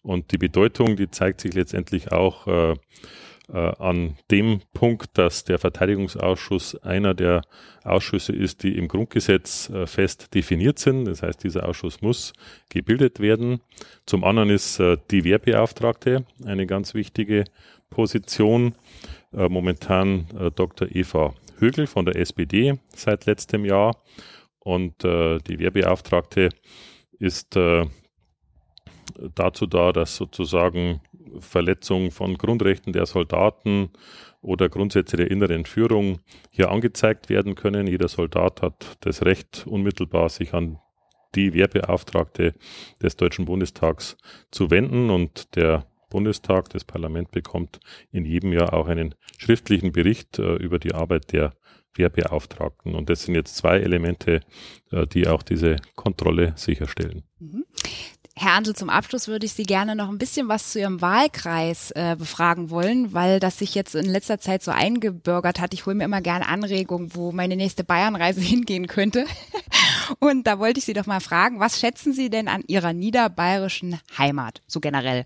Und 0.02 0.32
die 0.32 0.38
Bedeutung, 0.38 0.96
die 0.96 1.12
zeigt 1.12 1.42
sich 1.42 1.54
letztendlich 1.54 2.14
auch 2.14 2.48
äh, 2.48 2.76
an 3.52 4.18
dem 4.30 4.62
Punkt, 4.74 5.18
dass 5.18 5.44
der 5.44 5.58
Verteidigungsausschuss 5.58 6.76
einer 6.84 7.14
der 7.14 7.42
Ausschüsse 7.84 8.34
ist, 8.34 8.64
die 8.64 8.78
im 8.78 8.88
Grundgesetz 8.88 9.70
äh, 9.70 9.88
fest 9.88 10.34
definiert 10.36 10.80
sind. 10.80 11.06
Das 11.06 11.24
heißt, 11.24 11.44
dieser 11.44 11.68
Ausschuss 11.68 12.02
muss 12.02 12.34
gebildet 12.70 13.20
werden. 13.20 13.62
Zum 14.06 14.24
anderen 14.24 14.50
ist 14.50 14.80
äh, 14.80 14.98
die 15.10 15.24
Wehrbeauftragte 15.24 16.26
eine 16.46 16.68
ganz 16.68 16.94
wichtige 16.94 17.46
Position. 17.90 18.76
Momentan 19.32 20.26
Dr. 20.56 20.88
Eva 20.92 21.36
Högel 21.60 21.86
von 21.86 22.06
der 22.06 22.16
SPD 22.16 22.80
seit 22.96 23.28
letztem 23.28 23.64
Jahr. 23.64 23.96
Und 24.60 25.04
die 25.04 25.60
Wehrbeauftragte 25.60 26.50
ist 27.20 27.56
dazu 29.36 29.66
da, 29.68 29.92
dass 29.92 30.16
sozusagen 30.16 31.02
Verletzung 31.40 32.12
von 32.12 32.38
Grundrechten 32.38 32.94
der 32.94 33.06
Soldaten 33.06 33.90
oder 34.42 34.70
Grundsätze 34.70 35.18
der 35.18 35.32
inneren 35.32 35.66
Führung 35.66 36.20
hier 36.50 36.72
angezeigt 36.72 37.30
werden 37.30 37.56
können. 37.56 37.88
Jeder 37.88 38.08
Soldat 38.08 38.62
hat 38.62 38.98
das 39.02 39.24
Recht, 39.24 39.66
unmittelbar 39.68 40.30
sich 40.30 40.54
an 40.54 40.80
die 41.36 41.54
Wehrbeauftragte 41.54 42.54
des 43.02 43.16
Deutschen 43.16 43.46
Bundestags 43.46 44.18
zu 44.52 44.72
wenden 44.72 45.10
und 45.10 45.56
der 45.56 45.86
Bundestag, 46.10 46.70
das 46.70 46.84
Parlament 46.84 47.32
bekommt 47.32 47.80
in 48.12 48.26
jedem 48.26 48.52
Jahr 48.52 48.74
auch 48.74 48.88
einen 48.88 49.16
schriftlichen 49.38 49.92
Bericht 49.92 50.40
äh, 50.40 50.56
über 50.56 50.80
die 50.80 50.94
Arbeit 50.94 51.32
der 51.34 51.54
Wehrbeauftragten. 51.96 52.96
Und 52.96 53.10
das 53.10 53.24
sind 53.24 53.36
jetzt 53.36 53.56
zwei 53.56 53.78
Elemente, 53.80 54.42
äh, 54.92 55.06
die 55.08 55.28
auch 55.28 55.44
diese 55.44 55.78
Kontrolle 55.96 56.54
sicherstellen. 56.56 57.24
Herr 58.36 58.54
Andl, 58.54 58.74
zum 58.74 58.90
Abschluss 58.90 59.28
würde 59.28 59.46
ich 59.46 59.54
Sie 59.54 59.64
gerne 59.64 59.96
noch 59.96 60.10
ein 60.10 60.18
bisschen 60.18 60.48
was 60.48 60.72
zu 60.72 60.80
Ihrem 60.80 61.02
Wahlkreis 61.02 61.92
äh, 61.92 62.16
befragen 62.18 62.70
wollen, 62.70 63.14
weil 63.14 63.40
das 63.40 63.60
sich 63.60 63.76
jetzt 63.76 63.96
in 63.96 64.06
letzter 64.06 64.40
Zeit 64.40 64.64
so 64.64 64.72
eingebürgert 64.72 65.60
hat. 65.60 65.74
Ich 65.74 65.86
hole 65.86 65.96
mir 65.96 66.06
immer 66.06 66.22
gerne 66.22 66.48
Anregungen, 66.48 67.14
wo 67.16 67.32
meine 67.32 67.56
nächste 67.56 67.84
Bayernreise 67.84 68.42
hingehen 68.42 68.88
könnte. 68.88 69.26
Und 70.20 70.48
da 70.48 70.58
wollte 70.60 70.80
ich 70.80 70.86
Sie 70.86 70.94
doch 70.94 71.06
mal 71.06 71.20
fragen, 71.20 71.60
was 71.60 71.80
schätzen 71.80 72.14
Sie 72.14 72.30
denn 72.30 72.48
an 72.48 72.64
Ihrer 72.68 72.94
niederbayerischen 72.94 74.00
Heimat, 74.18 74.62
so 74.68 74.80
generell? 74.80 75.26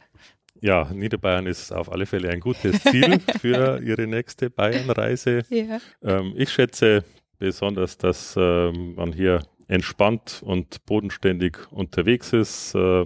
Ja, 0.60 0.90
Niederbayern 0.94 1.46
ist 1.46 1.74
auf 1.74 1.92
alle 1.92 2.06
Fälle 2.06 2.30
ein 2.30 2.40
gutes 2.40 2.82
Ziel 2.84 3.20
für 3.42 3.82
Ihre 3.84 4.08
nächste 4.08 4.50
Bayernreise. 4.50 5.44
Ja. 5.50 5.80
Ähm, 6.02 6.34
ich 6.38 6.52
schätze 6.52 7.04
besonders, 7.38 7.98
dass 7.98 8.36
ähm, 8.38 8.96
man 8.96 9.12
hier 9.12 9.44
entspannt 9.68 10.42
und 10.46 10.86
bodenständig 10.86 11.58
unterwegs 11.72 12.34
ist, 12.34 12.76
äh, 12.76 13.06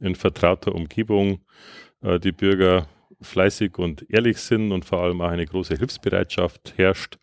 in 0.00 0.14
vertrauter 0.14 0.74
Umgebung, 0.74 1.40
äh, 2.02 2.18
die 2.20 2.32
Bürger 2.32 2.86
fleißig 3.20 3.78
und 3.78 4.04
ehrlich 4.10 4.38
sind 4.38 4.72
und 4.72 4.84
vor 4.84 5.00
allem 5.00 5.20
auch 5.20 5.30
eine 5.30 5.46
große 5.46 5.76
Hilfsbereitschaft 5.76 6.74
herrscht, 6.76 7.18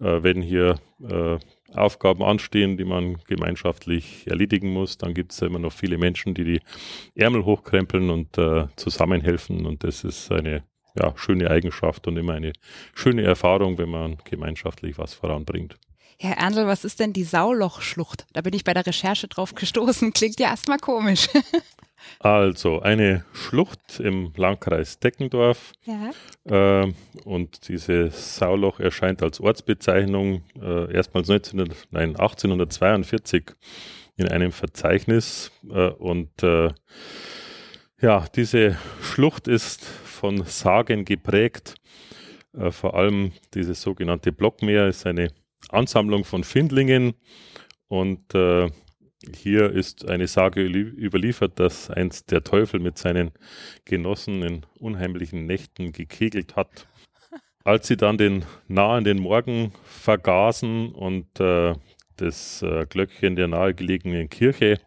äh, 0.00 0.22
wenn 0.22 0.42
hier 0.42 0.76
äh, 1.02 1.38
Aufgaben 1.74 2.22
anstehen, 2.22 2.76
die 2.76 2.84
man 2.84 3.18
gemeinschaftlich 3.26 4.26
erledigen 4.26 4.72
muss, 4.72 4.98
dann 4.98 5.14
gibt 5.14 5.32
es 5.32 5.40
ja 5.40 5.46
immer 5.46 5.58
noch 5.58 5.72
viele 5.72 5.98
Menschen, 5.98 6.34
die 6.34 6.44
die 6.44 6.60
Ärmel 7.14 7.44
hochkrempeln 7.44 8.10
und 8.10 8.36
äh, 8.38 8.66
zusammenhelfen. 8.76 9.66
Und 9.66 9.84
das 9.84 10.02
ist 10.02 10.32
eine 10.32 10.64
ja, 10.98 11.12
schöne 11.16 11.50
Eigenschaft 11.50 12.08
und 12.08 12.16
immer 12.16 12.34
eine 12.34 12.52
schöne 12.94 13.22
Erfahrung, 13.22 13.78
wenn 13.78 13.90
man 13.90 14.18
gemeinschaftlich 14.24 14.98
was 14.98 15.14
voranbringt. 15.14 15.76
Herr 16.22 16.36
Ernstl, 16.36 16.66
was 16.66 16.84
ist 16.84 17.00
denn 17.00 17.14
die 17.14 17.24
Saulochschlucht? 17.24 18.26
Da 18.34 18.42
bin 18.42 18.52
ich 18.52 18.62
bei 18.62 18.74
der 18.74 18.86
Recherche 18.86 19.26
drauf 19.26 19.54
gestoßen. 19.54 20.12
Klingt 20.14 20.38
ja 20.38 20.48
erstmal 20.48 20.78
komisch. 20.78 21.28
Also 22.18 22.80
eine 22.80 23.26
Schlucht 23.34 24.00
im 24.00 24.32
Landkreis 24.34 24.98
Deckendorf. 25.00 25.72
Ja. 25.84 26.84
Äh, 26.84 26.92
und 27.24 27.68
dieses 27.68 28.36
Sauloch 28.36 28.80
erscheint 28.80 29.22
als 29.22 29.38
Ortsbezeichnung 29.38 30.42
äh, 30.58 30.90
erstmals 30.94 31.28
19, 31.28 31.58
nein, 31.90 32.16
1842 32.16 33.52
in 34.16 34.28
einem 34.28 34.50
Verzeichnis. 34.50 35.52
Äh, 35.70 35.90
und 35.90 36.42
äh, 36.42 36.70
ja, 38.00 38.24
diese 38.34 38.78
Schlucht 39.02 39.46
ist 39.46 39.84
von 39.84 40.44
Sagen 40.44 41.04
geprägt. 41.04 41.74
Äh, 42.56 42.70
vor 42.70 42.94
allem 42.94 43.32
dieses 43.52 43.82
sogenannte 43.82 44.32
Blockmeer 44.32 44.88
ist 44.88 45.06
eine 45.06 45.30
Ansammlung 45.68 46.24
von 46.24 46.44
Findlingen 46.44 47.14
und 47.88 48.34
äh, 48.34 48.70
hier 49.36 49.70
ist 49.70 50.08
eine 50.08 50.26
Sage 50.26 50.62
überliefert, 50.62 51.60
dass 51.60 51.90
einst 51.90 52.30
der 52.30 52.42
Teufel 52.42 52.80
mit 52.80 52.96
seinen 52.96 53.32
Genossen 53.84 54.42
in 54.42 54.66
unheimlichen 54.78 55.44
Nächten 55.44 55.92
gekegelt 55.92 56.56
hat. 56.56 56.86
Als 57.62 57.86
sie 57.86 57.98
dann 57.98 58.16
den 58.16 58.44
nahenden 58.68 59.20
Morgen 59.20 59.72
vergaßen 59.84 60.92
und 60.92 61.38
äh, 61.38 61.74
das 62.16 62.62
äh, 62.62 62.86
Glöckchen 62.88 63.36
der 63.36 63.48
nahegelegenen 63.48 64.30
Kirche 64.30 64.80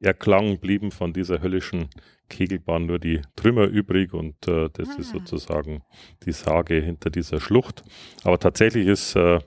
erklang, 0.00 0.58
blieben 0.58 0.92
von 0.92 1.12
dieser 1.12 1.42
höllischen 1.42 1.88
Kegelbahn 2.32 2.86
nur 2.86 2.98
die 2.98 3.20
Trümmer 3.36 3.66
übrig 3.66 4.14
und 4.14 4.48
äh, 4.48 4.70
das 4.72 4.88
ah. 4.88 4.96
ist 4.98 5.10
sozusagen 5.10 5.82
die 6.24 6.32
Sage 6.32 6.80
hinter 6.80 7.10
dieser 7.10 7.40
Schlucht. 7.40 7.84
Aber 8.24 8.38
tatsächlich 8.38 8.86
ist 8.86 9.14
äh, 9.14 9.38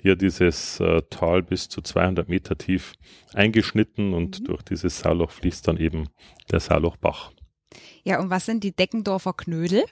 hier 0.00 0.14
dieses 0.14 0.78
äh, 0.78 1.02
Tal 1.08 1.42
bis 1.42 1.68
zu 1.68 1.80
200 1.80 2.28
Meter 2.28 2.56
tief 2.56 2.92
eingeschnitten 3.32 4.12
und 4.12 4.40
mhm. 4.40 4.44
durch 4.44 4.62
dieses 4.62 5.00
Sauloch 5.00 5.30
fließt 5.30 5.66
dann 5.66 5.78
eben 5.78 6.08
der 6.50 6.60
Saulochbach. 6.60 7.32
Ja, 8.04 8.20
und 8.20 8.28
was 8.28 8.44
sind 8.44 8.62
die 8.62 8.72
Deckendorfer 8.72 9.32
Knödel? 9.32 9.84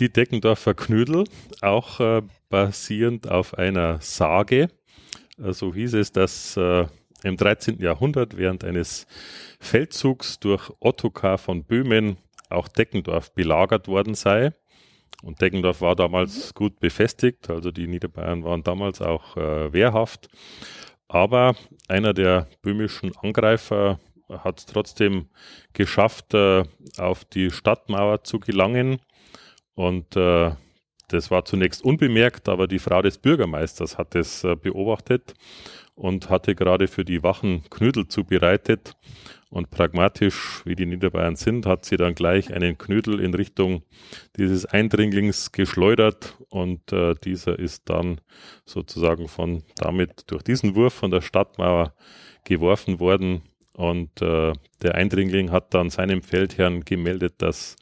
Die 0.00 0.12
Deckendorfer 0.12 0.74
Knödel, 0.74 1.24
auch 1.62 2.00
äh, 2.00 2.22
basierend 2.50 3.30
auf 3.30 3.54
einer 3.54 4.00
Sage. 4.00 4.68
Äh, 5.38 5.52
so 5.52 5.72
hieß 5.72 5.94
es, 5.94 6.10
dass 6.10 6.56
äh, 6.56 6.86
im 7.22 7.36
13. 7.36 7.80
Jahrhundert 7.80 8.36
während 8.36 8.64
eines 8.64 9.06
Feldzugs 9.60 10.38
durch 10.38 10.70
Ottokar 10.80 11.38
von 11.38 11.64
Böhmen 11.64 12.18
auch 12.50 12.68
Deckendorf 12.68 13.32
belagert 13.32 13.88
worden 13.88 14.14
sei. 14.14 14.52
Und 15.22 15.40
Deggendorf 15.40 15.80
war 15.80 15.96
damals 15.96 16.48
mhm. 16.48 16.54
gut 16.54 16.80
befestigt, 16.80 17.50
also 17.50 17.70
die 17.70 17.86
Niederbayern 17.86 18.44
waren 18.44 18.62
damals 18.62 19.00
auch 19.00 19.36
äh, 19.36 19.72
wehrhaft. 19.72 20.28
Aber 21.08 21.54
einer 21.88 22.12
der 22.12 22.48
böhmischen 22.62 23.16
Angreifer 23.16 23.98
hat 24.28 24.58
es 24.58 24.66
trotzdem 24.66 25.28
geschafft, 25.72 26.34
äh, 26.34 26.64
auf 26.98 27.24
die 27.24 27.50
Stadtmauer 27.50 28.24
zu 28.24 28.40
gelangen. 28.40 28.98
Und 29.74 30.16
äh, 30.16 30.52
das 31.08 31.30
war 31.30 31.44
zunächst 31.44 31.84
unbemerkt, 31.84 32.48
aber 32.48 32.66
die 32.66 32.78
Frau 32.78 33.02
des 33.02 33.18
Bürgermeisters 33.18 33.98
hat 33.98 34.14
es 34.14 34.44
äh, 34.44 34.56
beobachtet 34.56 35.34
und 35.94 36.30
hatte 36.30 36.54
gerade 36.54 36.88
für 36.88 37.04
die 37.04 37.22
Wachen 37.22 37.62
Knödel 37.70 38.08
zubereitet. 38.08 38.96
Und 39.48 39.70
pragmatisch, 39.70 40.62
wie 40.64 40.74
die 40.74 40.86
Niederbayern 40.86 41.36
sind, 41.36 41.66
hat 41.66 41.84
sie 41.84 41.96
dann 41.96 42.14
gleich 42.14 42.52
einen 42.52 42.76
Knödel 42.76 43.20
in 43.20 43.32
Richtung 43.32 43.82
dieses 44.36 44.66
Eindringlings 44.66 45.52
geschleudert 45.52 46.36
und 46.50 46.92
äh, 46.92 47.14
dieser 47.14 47.58
ist 47.58 47.88
dann 47.88 48.20
sozusagen 48.64 49.28
von 49.28 49.62
damit 49.76 50.24
durch 50.26 50.42
diesen 50.42 50.74
Wurf 50.74 50.94
von 50.94 51.12
der 51.12 51.20
Stadtmauer 51.20 51.94
geworfen 52.44 52.98
worden 52.98 53.42
und 53.72 54.20
äh, 54.20 54.52
der 54.82 54.94
Eindringling 54.94 55.52
hat 55.52 55.74
dann 55.74 55.90
seinem 55.90 56.22
Feldherrn 56.22 56.84
gemeldet, 56.84 57.34
dass 57.38 57.76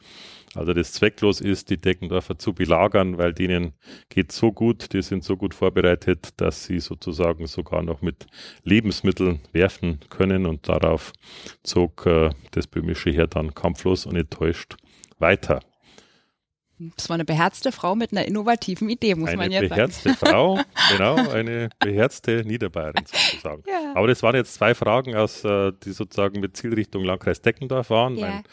also 0.57 0.73
das 0.73 0.93
zwecklos 0.93 1.41
ist, 1.41 1.71
die 1.71 1.81
Deckendorfer 1.81 2.39
zu 2.39 2.53
belagern, 2.53 3.19
weil 3.19 3.33
denen 3.33 3.73
geht 4.09 4.33
so 4.33 4.53
gut, 4.53 4.93
die 4.93 5.03
sind 5.03 5.25
so 5.25 5.37
gut 5.37 5.55
vorbereitet, 5.55 6.29
dass 6.37 6.65
sie 6.65 6.81
sozusagen 6.81 7.47
sogar 7.47 7.83
noch 7.83 8.03
mit 8.03 8.27
Lebensmitteln 8.63 9.41
werfen 9.53 10.01
können 10.11 10.47
und 10.47 10.69
darauf 10.69 11.13
zog 11.63 12.07
äh, 12.07 12.31
das 12.53 12.67
böhmische 12.67 13.11
Heer 13.11 13.27
dann 13.27 13.55
kampflos 13.55 14.07
und 14.07 14.17
enttäuscht 14.17 14.77
weiter. 15.19 15.61
Das 16.79 17.09
war 17.09 17.15
eine 17.15 17.25
beherzte 17.25 17.71
Frau 17.71 17.95
mit 17.95 18.13
einer 18.13 18.27
innovativen 18.27 18.89
Idee, 18.89 19.15
muss 19.15 19.29
eine 19.29 19.37
man 19.37 19.53
jetzt 19.53 19.69
sagen. 19.69 19.73
Eine 19.73 19.89
beherzte 19.89 20.15
Frau, 20.15 20.61
genau, 20.91 21.31
eine 21.31 21.69
beherzte 21.79 22.45
Niederbayerin 22.45 23.05
sozusagen. 23.07 23.63
Ja. 23.67 23.93
Aber 23.95 24.09
das 24.09 24.23
waren 24.23 24.35
jetzt 24.35 24.55
zwei 24.55 24.75
Fragen, 24.75 25.15
aus, 25.15 25.45
äh, 25.45 25.73
die 25.85 25.93
sozusagen 25.93 26.41
mit 26.41 26.57
Zielrichtung 26.57 27.05
Landkreis 27.05 27.41
Deckendorf 27.41 27.91
waren. 27.91 28.17
Ja. 28.17 28.27
Mein 28.27 28.45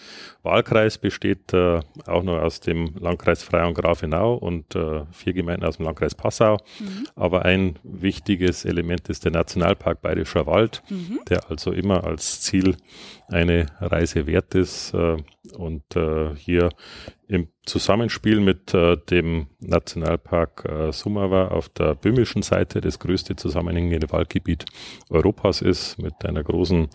Wahlkreis 0.44 1.00
besteht 1.00 1.52
äh, 1.54 1.80
auch 2.06 2.24
noch 2.24 2.40
aus 2.40 2.60
dem 2.60 2.94
Landkreis 3.00 3.44
Freie 3.44 3.74
Grafenau 3.74 4.36
und 4.36 4.76
äh, 4.76 5.04
vier 5.12 5.34
Gemeinden 5.34 5.66
aus 5.66 5.78
dem 5.78 5.86
Landkreis 5.86 6.14
Passau. 6.14 6.58
Mhm. 6.80 7.08
Aber 7.16 7.46
ein 7.46 7.80
wichtiges 7.84 8.66
Element 8.66 9.10
ist 9.10 9.26
der 9.26 9.32
Nationalpark 9.32 10.02
Bayerischer 10.02 10.46
Wald, 10.46 10.84
mhm. 10.90 11.20
der 11.30 11.50
also 11.50 11.72
immer 11.72 12.04
als 12.04 12.42
Ziel 12.42 12.76
eine 13.32 13.68
Reise 13.80 14.28
wert 14.28 14.56
ist 14.56 14.94
äh, 14.94 15.18
und 15.56 15.96
äh, 15.96 16.36
hier 16.36 16.70
im 17.28 17.48
Zusammenspiel 17.66 18.42
mit 18.42 18.74
äh, 18.74 18.98
dem 18.98 19.48
Nationalpark 19.60 20.92
Sumava 20.92 21.48
auf 21.48 21.70
der 21.70 21.96
böhmischen 21.96 22.42
Seite 22.42 22.82
das 22.82 23.00
größte 23.00 23.36
zusammenhängende 23.36 24.12
Waldgebiet 24.12 24.66
Europas 25.10 25.62
ist, 25.62 25.98
mit 25.98 26.14
einer 26.26 26.44
großen 26.44 26.90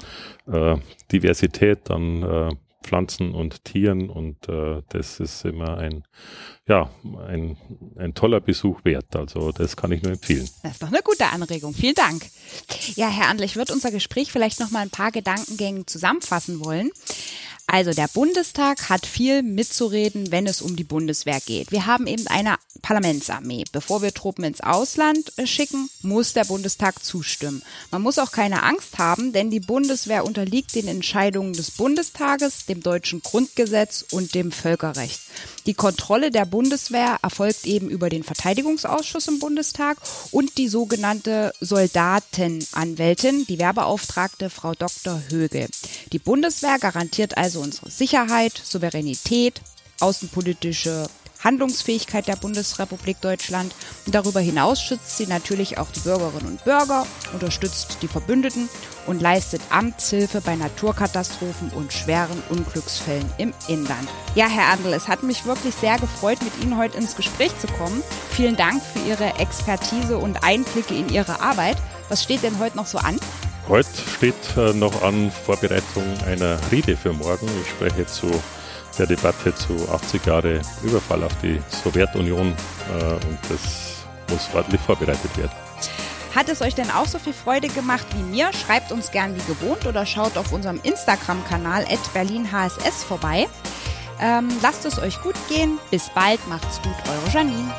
Diversität 1.10 1.90
an 1.90 2.58
Pflanzen 2.82 3.34
und 3.34 3.64
Tieren 3.64 4.08
und 4.10 4.48
äh, 4.48 4.82
das 4.88 5.20
ist 5.20 5.44
immer 5.44 5.78
ein, 5.78 6.04
ja, 6.68 6.90
ein, 7.26 7.56
ein 7.96 8.14
toller 8.14 8.40
Besuch 8.40 8.84
wert. 8.84 9.16
Also 9.16 9.52
das 9.52 9.76
kann 9.76 9.92
ich 9.92 10.02
nur 10.02 10.12
empfehlen. 10.12 10.48
Das 10.62 10.72
ist 10.72 10.82
doch 10.82 10.88
eine 10.88 11.02
gute 11.02 11.26
Anregung. 11.26 11.74
Vielen 11.74 11.94
Dank. 11.94 12.26
Ja, 12.94 13.08
Herr 13.08 13.28
Andl, 13.28 13.44
ich 13.44 13.56
würde 13.56 13.72
unser 13.72 13.90
Gespräch 13.90 14.30
vielleicht 14.30 14.60
noch 14.60 14.70
mal 14.70 14.80
ein 14.80 14.90
paar 14.90 15.10
Gedankengängen 15.10 15.86
zusammenfassen 15.86 16.64
wollen. 16.64 16.90
Also 17.68 17.90
der 17.90 18.08
Bundestag 18.08 18.88
hat 18.88 19.06
viel 19.06 19.42
mitzureden, 19.42 20.30
wenn 20.30 20.46
es 20.46 20.62
um 20.62 20.76
die 20.76 20.84
Bundeswehr 20.84 21.40
geht. 21.44 21.72
Wir 21.72 21.86
haben 21.86 22.06
eben 22.06 22.28
eine 22.28 22.56
Parlamentsarmee. 22.80 23.64
Bevor 23.72 24.02
wir 24.02 24.14
Truppen 24.14 24.44
ins 24.44 24.60
Ausland 24.60 25.32
äh, 25.36 25.46
schicken, 25.46 25.90
muss 26.02 26.32
der 26.32 26.44
Bundestag 26.44 27.04
zustimmen. 27.04 27.62
Man 27.90 28.02
muss 28.02 28.18
auch 28.18 28.30
keine 28.30 28.62
Angst 28.62 28.98
haben, 28.98 29.32
denn 29.32 29.50
die 29.50 29.60
Bundeswehr 29.60 30.24
unterliegt 30.24 30.76
den 30.76 30.86
Entscheidungen 30.86 31.54
des 31.54 31.72
Bundestages, 31.72 32.66
dem 32.66 32.82
deutschen 32.82 33.20
Grundgesetz 33.20 34.04
und 34.12 34.34
dem 34.36 34.52
Völkerrecht. 34.52 35.20
Die 35.66 35.74
Kontrolle 35.74 36.30
der 36.30 36.44
Bundeswehr 36.44 37.18
erfolgt 37.22 37.66
eben 37.66 37.90
über 37.90 38.08
den 38.08 38.22
Verteidigungsausschuss 38.22 39.26
im 39.26 39.40
Bundestag 39.40 39.98
und 40.30 40.56
die 40.58 40.68
sogenannte 40.68 41.52
Soldatenanwältin, 41.60 43.44
die 43.46 43.58
Wehrbeauftragte 43.58 44.50
Frau 44.50 44.74
Dr. 44.74 45.20
Högel. 45.28 45.66
Die 46.12 46.20
Bundeswehr 46.20 46.78
garantiert 46.78 47.36
also 47.36 47.55
unsere 47.58 47.90
Sicherheit, 47.90 48.60
Souveränität, 48.62 49.60
außenpolitische 50.00 51.08
Handlungsfähigkeit 51.42 52.26
der 52.26 52.36
Bundesrepublik 52.36 53.20
Deutschland. 53.20 53.74
Und 54.04 54.14
darüber 54.14 54.40
hinaus 54.40 54.82
schützt 54.82 55.16
sie 55.16 55.26
natürlich 55.26 55.78
auch 55.78 55.90
die 55.90 56.00
Bürgerinnen 56.00 56.46
und 56.46 56.64
Bürger, 56.64 57.06
unterstützt 57.32 57.98
die 58.02 58.08
Verbündeten 58.08 58.68
und 59.06 59.22
leistet 59.22 59.60
Amtshilfe 59.70 60.40
bei 60.40 60.56
Naturkatastrophen 60.56 61.70
und 61.70 61.92
schweren 61.92 62.42
Unglücksfällen 62.48 63.30
im 63.38 63.52
Inland. 63.68 64.08
Ja, 64.34 64.48
Herr 64.48 64.72
Andl, 64.72 64.92
es 64.92 65.08
hat 65.08 65.22
mich 65.22 65.44
wirklich 65.44 65.74
sehr 65.74 65.98
gefreut, 65.98 66.38
mit 66.42 66.52
Ihnen 66.62 66.76
heute 66.76 66.98
ins 66.98 67.16
Gespräch 67.16 67.52
zu 67.60 67.68
kommen. 67.68 68.02
Vielen 68.30 68.56
Dank 68.56 68.82
für 68.82 69.08
Ihre 69.08 69.38
Expertise 69.38 70.18
und 70.18 70.42
Einblicke 70.42 70.94
in 70.94 71.08
Ihre 71.08 71.40
Arbeit. 71.40 71.76
Was 72.08 72.22
steht 72.22 72.42
denn 72.42 72.58
heute 72.58 72.76
noch 72.76 72.86
so 72.86 72.98
an? 72.98 73.18
Heute 73.68 73.88
steht 74.16 74.56
äh, 74.56 74.72
noch 74.72 75.02
an 75.02 75.30
Vorbereitung 75.30 76.04
einer 76.24 76.56
Rede 76.70 76.96
für 76.96 77.12
morgen. 77.12 77.48
Ich 77.62 77.70
spreche 77.70 78.06
zu 78.06 78.30
der 78.96 79.06
Debatte 79.06 79.52
zu 79.54 79.74
80 79.90 80.24
Jahre 80.24 80.60
Überfall 80.84 81.24
auf 81.24 81.32
die 81.42 81.60
Sowjetunion 81.82 82.48
äh, 82.48 83.12
und 83.12 83.38
das 83.48 84.06
muss 84.30 84.48
ordentlich 84.54 84.80
vorbereitet 84.80 85.36
werden. 85.36 85.50
Hat 86.34 86.48
es 86.48 86.62
euch 86.62 86.74
denn 86.74 86.90
auch 86.90 87.06
so 87.06 87.18
viel 87.18 87.32
Freude 87.32 87.68
gemacht 87.68 88.06
wie 88.14 88.22
mir? 88.22 88.52
Schreibt 88.52 88.92
uns 88.92 89.10
gern 89.10 89.34
wie 89.34 89.52
gewohnt 89.52 89.84
oder 89.86 90.06
schaut 90.06 90.36
auf 90.36 90.52
unserem 90.52 90.78
Instagram-Kanal 90.82 91.86
berlinhss 92.12 93.04
vorbei. 93.08 93.48
Ähm, 94.20 94.48
lasst 94.62 94.84
es 94.84 94.98
euch 94.98 95.20
gut 95.22 95.36
gehen. 95.48 95.78
Bis 95.90 96.08
bald. 96.14 96.46
Macht's 96.48 96.80
gut. 96.82 96.94
Eure 97.08 97.32
Janine. 97.32 97.72